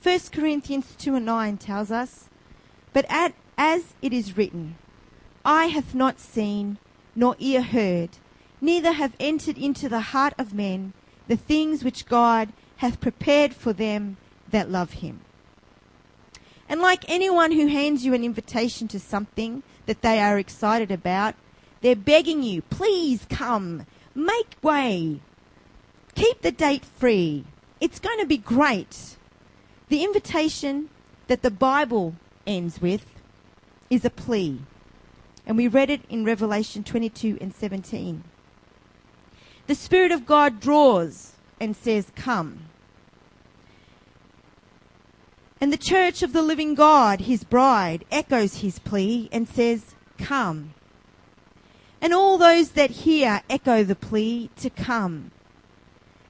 1 0.01 0.19
Corinthians 0.31 0.95
2 0.97 1.15
and 1.15 1.25
9 1.25 1.57
tells 1.57 1.91
us, 1.91 2.29
But 2.93 3.05
at, 3.09 3.33
as 3.57 3.95
it 4.01 4.13
is 4.13 4.37
written, 4.37 4.77
Eye 5.43 5.65
hath 5.65 5.93
not 5.93 6.21
seen, 6.21 6.77
nor 7.17 7.35
ear 7.37 7.63
heard, 7.63 8.11
neither 8.63 8.93
have 8.93 9.13
entered 9.19 9.57
into 9.57 9.89
the 9.89 9.99
heart 9.99 10.33
of 10.39 10.53
men 10.53 10.93
the 11.27 11.35
things 11.35 11.83
which 11.83 12.05
God 12.05 12.53
hath 12.77 13.01
prepared 13.01 13.53
for 13.53 13.73
them 13.73 14.15
that 14.49 14.71
love 14.71 14.93
him. 14.93 15.19
And 16.69 16.79
like 16.79 17.03
anyone 17.09 17.51
who 17.51 17.67
hands 17.67 18.05
you 18.05 18.13
an 18.13 18.23
invitation 18.23 18.87
to 18.87 18.99
something 18.99 19.63
that 19.85 20.01
they 20.01 20.19
are 20.19 20.39
excited 20.39 20.91
about, 20.91 21.35
they're 21.81 21.95
begging 21.95 22.41
you, 22.41 22.61
please 22.61 23.27
come, 23.29 23.85
make 24.15 24.55
way, 24.61 25.19
keep 26.15 26.41
the 26.41 26.51
date 26.51 26.85
free. 26.85 27.43
It's 27.81 27.99
going 27.99 28.19
to 28.19 28.25
be 28.25 28.37
great. 28.37 29.17
The 29.89 30.05
invitation 30.05 30.89
that 31.27 31.41
the 31.41 31.51
Bible 31.51 32.15
ends 32.47 32.81
with 32.81 33.05
is 33.89 34.05
a 34.05 34.09
plea. 34.09 34.61
And 35.45 35.57
we 35.57 35.67
read 35.67 35.89
it 35.89 36.01
in 36.09 36.23
Revelation 36.23 36.85
22 36.85 37.39
and 37.41 37.53
17. 37.53 38.23
The 39.67 39.75
Spirit 39.75 40.11
of 40.11 40.25
God 40.25 40.59
draws 40.59 41.33
and 41.59 41.75
says, 41.75 42.11
Come. 42.15 42.65
And 45.61 45.71
the 45.71 45.77
church 45.77 46.21
of 46.21 46.33
the 46.33 46.41
living 46.41 46.75
God, 46.75 47.21
his 47.21 47.45
bride, 47.45 48.03
echoes 48.11 48.57
his 48.57 48.79
plea 48.79 49.29
and 49.31 49.47
says, 49.47 49.95
Come. 50.17 50.73
And 52.01 52.13
all 52.13 52.37
those 52.37 52.71
that 52.71 52.91
hear 52.91 53.41
echo 53.49 53.83
the 53.83 53.95
plea 53.95 54.49
to 54.57 54.69
come. 54.69 55.31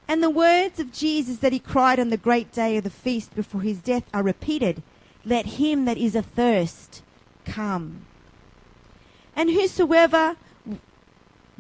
And 0.08 0.22
the 0.22 0.30
words 0.30 0.80
of 0.80 0.92
Jesus 0.92 1.38
that 1.38 1.54
he 1.54 1.58
cried 1.58 2.00
on 2.00 2.10
the 2.10 2.18
great 2.18 2.52
day 2.52 2.78
of 2.78 2.84
the 2.84 2.92
feast 2.92 3.34
before 3.34 3.62
his 3.62 3.80
death 3.80 4.04
are 4.14 4.22
repeated 4.22 4.84
Let 5.26 5.46
him 5.46 5.86
that 5.86 5.98
is 5.98 6.16
athirst 6.16 7.02
come. 7.44 8.06
And 9.36 9.50
whosoever 9.50 10.36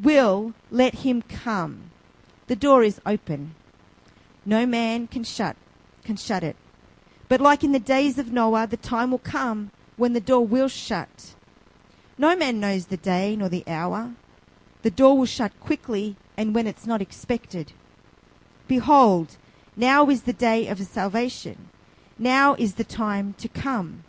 will 0.01 0.53
let 0.71 0.95
him 0.95 1.21
come. 1.21 1.91
The 2.47 2.55
door 2.55 2.83
is 2.83 3.01
open. 3.05 3.55
No 4.45 4.65
man 4.65 5.07
can 5.07 5.23
shut 5.23 5.55
can 6.03 6.15
shut 6.17 6.43
it. 6.43 6.55
But 7.29 7.41
like 7.41 7.63
in 7.63 7.71
the 7.71 7.79
days 7.79 8.17
of 8.17 8.31
Noah, 8.31 8.67
the 8.67 8.77
time 8.77 9.11
will 9.11 9.19
come 9.19 9.71
when 9.97 10.13
the 10.13 10.21
door 10.21 10.45
will 10.45 10.67
shut. 10.67 11.33
No 12.17 12.35
man 12.35 12.59
knows 12.59 12.87
the 12.87 12.97
day 12.97 13.35
nor 13.35 13.49
the 13.49 13.63
hour. 13.67 14.11
The 14.83 14.91
door 14.91 15.17
will 15.17 15.25
shut 15.25 15.57
quickly 15.59 16.15
and 16.37 16.53
when 16.53 16.67
it's 16.67 16.85
not 16.85 17.01
expected. 17.01 17.71
Behold, 18.67 19.37
now 19.75 20.09
is 20.09 20.23
the 20.23 20.33
day 20.33 20.67
of 20.67 20.79
salvation. 20.79 21.69
Now 22.19 22.53
is 22.55 22.75
the 22.75 22.83
time 22.83 23.33
to 23.39 23.47
come. 23.47 24.03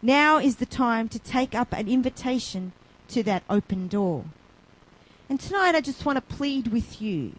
Now 0.00 0.38
is 0.38 0.56
the 0.56 0.66
time 0.66 1.08
to 1.08 1.18
take 1.18 1.54
up 1.54 1.72
an 1.72 1.88
invitation 1.88 2.72
to 3.08 3.22
that 3.24 3.42
open 3.50 3.88
door. 3.88 4.24
And 5.28 5.38
tonight 5.38 5.74
I 5.74 5.82
just 5.82 6.06
want 6.06 6.16
to 6.16 6.36
plead 6.36 6.68
with 6.68 7.02
you. 7.02 7.34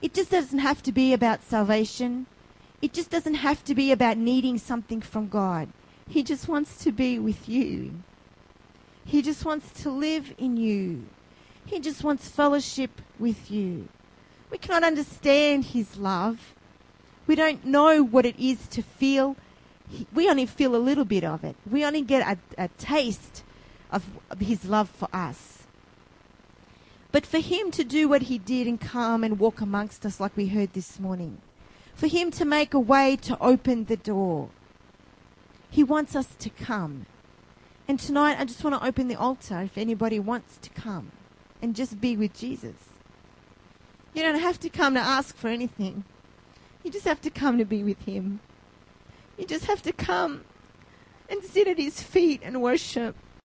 It 0.00 0.14
just 0.14 0.30
doesn't 0.30 0.60
have 0.60 0.82
to 0.84 0.92
be 0.92 1.12
about 1.12 1.42
salvation. 1.42 2.26
It 2.80 2.94
just 2.94 3.10
doesn't 3.10 3.34
have 3.34 3.62
to 3.64 3.74
be 3.74 3.92
about 3.92 4.16
needing 4.16 4.56
something 4.56 5.02
from 5.02 5.28
God. 5.28 5.68
He 6.08 6.22
just 6.22 6.48
wants 6.48 6.78
to 6.84 6.92
be 6.92 7.18
with 7.18 7.48
you. 7.48 7.96
He 9.04 9.20
just 9.20 9.44
wants 9.44 9.82
to 9.82 9.90
live 9.90 10.34
in 10.38 10.56
you. 10.56 11.04
He 11.66 11.80
just 11.80 12.02
wants 12.02 12.28
fellowship 12.28 13.02
with 13.18 13.50
you. 13.50 13.88
We 14.50 14.56
cannot 14.56 14.84
understand 14.84 15.66
His 15.66 15.98
love. 15.98 16.54
We 17.26 17.34
don't 17.34 17.64
know 17.64 18.02
what 18.02 18.24
it 18.24 18.38
is 18.38 18.68
to 18.68 18.82
feel. 18.82 19.36
We 20.14 20.30
only 20.30 20.46
feel 20.46 20.74
a 20.74 20.78
little 20.78 21.04
bit 21.04 21.24
of 21.24 21.44
it. 21.44 21.56
We 21.70 21.84
only 21.84 22.02
get 22.02 22.38
a, 22.56 22.64
a 22.64 22.68
taste 22.78 23.42
of 23.90 24.04
His 24.40 24.64
love 24.64 24.88
for 24.88 25.08
us. 25.12 25.55
But 27.12 27.26
for 27.26 27.38
him 27.38 27.70
to 27.72 27.84
do 27.84 28.08
what 28.08 28.22
he 28.22 28.38
did 28.38 28.66
and 28.66 28.80
come 28.80 29.24
and 29.24 29.38
walk 29.38 29.60
amongst 29.60 30.04
us 30.04 30.20
like 30.20 30.36
we 30.36 30.48
heard 30.48 30.72
this 30.72 31.00
morning, 31.00 31.38
for 31.94 32.06
him 32.06 32.30
to 32.32 32.44
make 32.44 32.74
a 32.74 32.80
way 32.80 33.16
to 33.22 33.38
open 33.40 33.84
the 33.84 33.96
door, 33.96 34.50
he 35.70 35.82
wants 35.82 36.14
us 36.14 36.28
to 36.38 36.50
come. 36.50 37.06
And 37.88 37.98
tonight 37.98 38.38
I 38.38 38.44
just 38.44 38.62
want 38.64 38.80
to 38.80 38.86
open 38.86 39.08
the 39.08 39.16
altar 39.16 39.62
if 39.62 39.78
anybody 39.78 40.18
wants 40.18 40.58
to 40.58 40.70
come 40.70 41.12
and 41.62 41.74
just 41.74 42.00
be 42.00 42.16
with 42.16 42.34
Jesus. 42.34 42.74
You 44.12 44.22
don't 44.22 44.40
have 44.40 44.58
to 44.60 44.68
come 44.68 44.94
to 44.94 45.00
ask 45.00 45.36
for 45.36 45.48
anything. 45.48 46.04
You 46.82 46.90
just 46.90 47.04
have 47.04 47.20
to 47.22 47.30
come 47.30 47.58
to 47.58 47.64
be 47.64 47.82
with 47.82 48.00
him. 48.02 48.40
You 49.38 49.46
just 49.46 49.66
have 49.66 49.82
to 49.82 49.92
come 49.92 50.44
and 51.28 51.42
sit 51.42 51.68
at 51.68 51.78
his 51.78 52.02
feet 52.02 52.40
and 52.42 52.62
worship. 52.62 53.14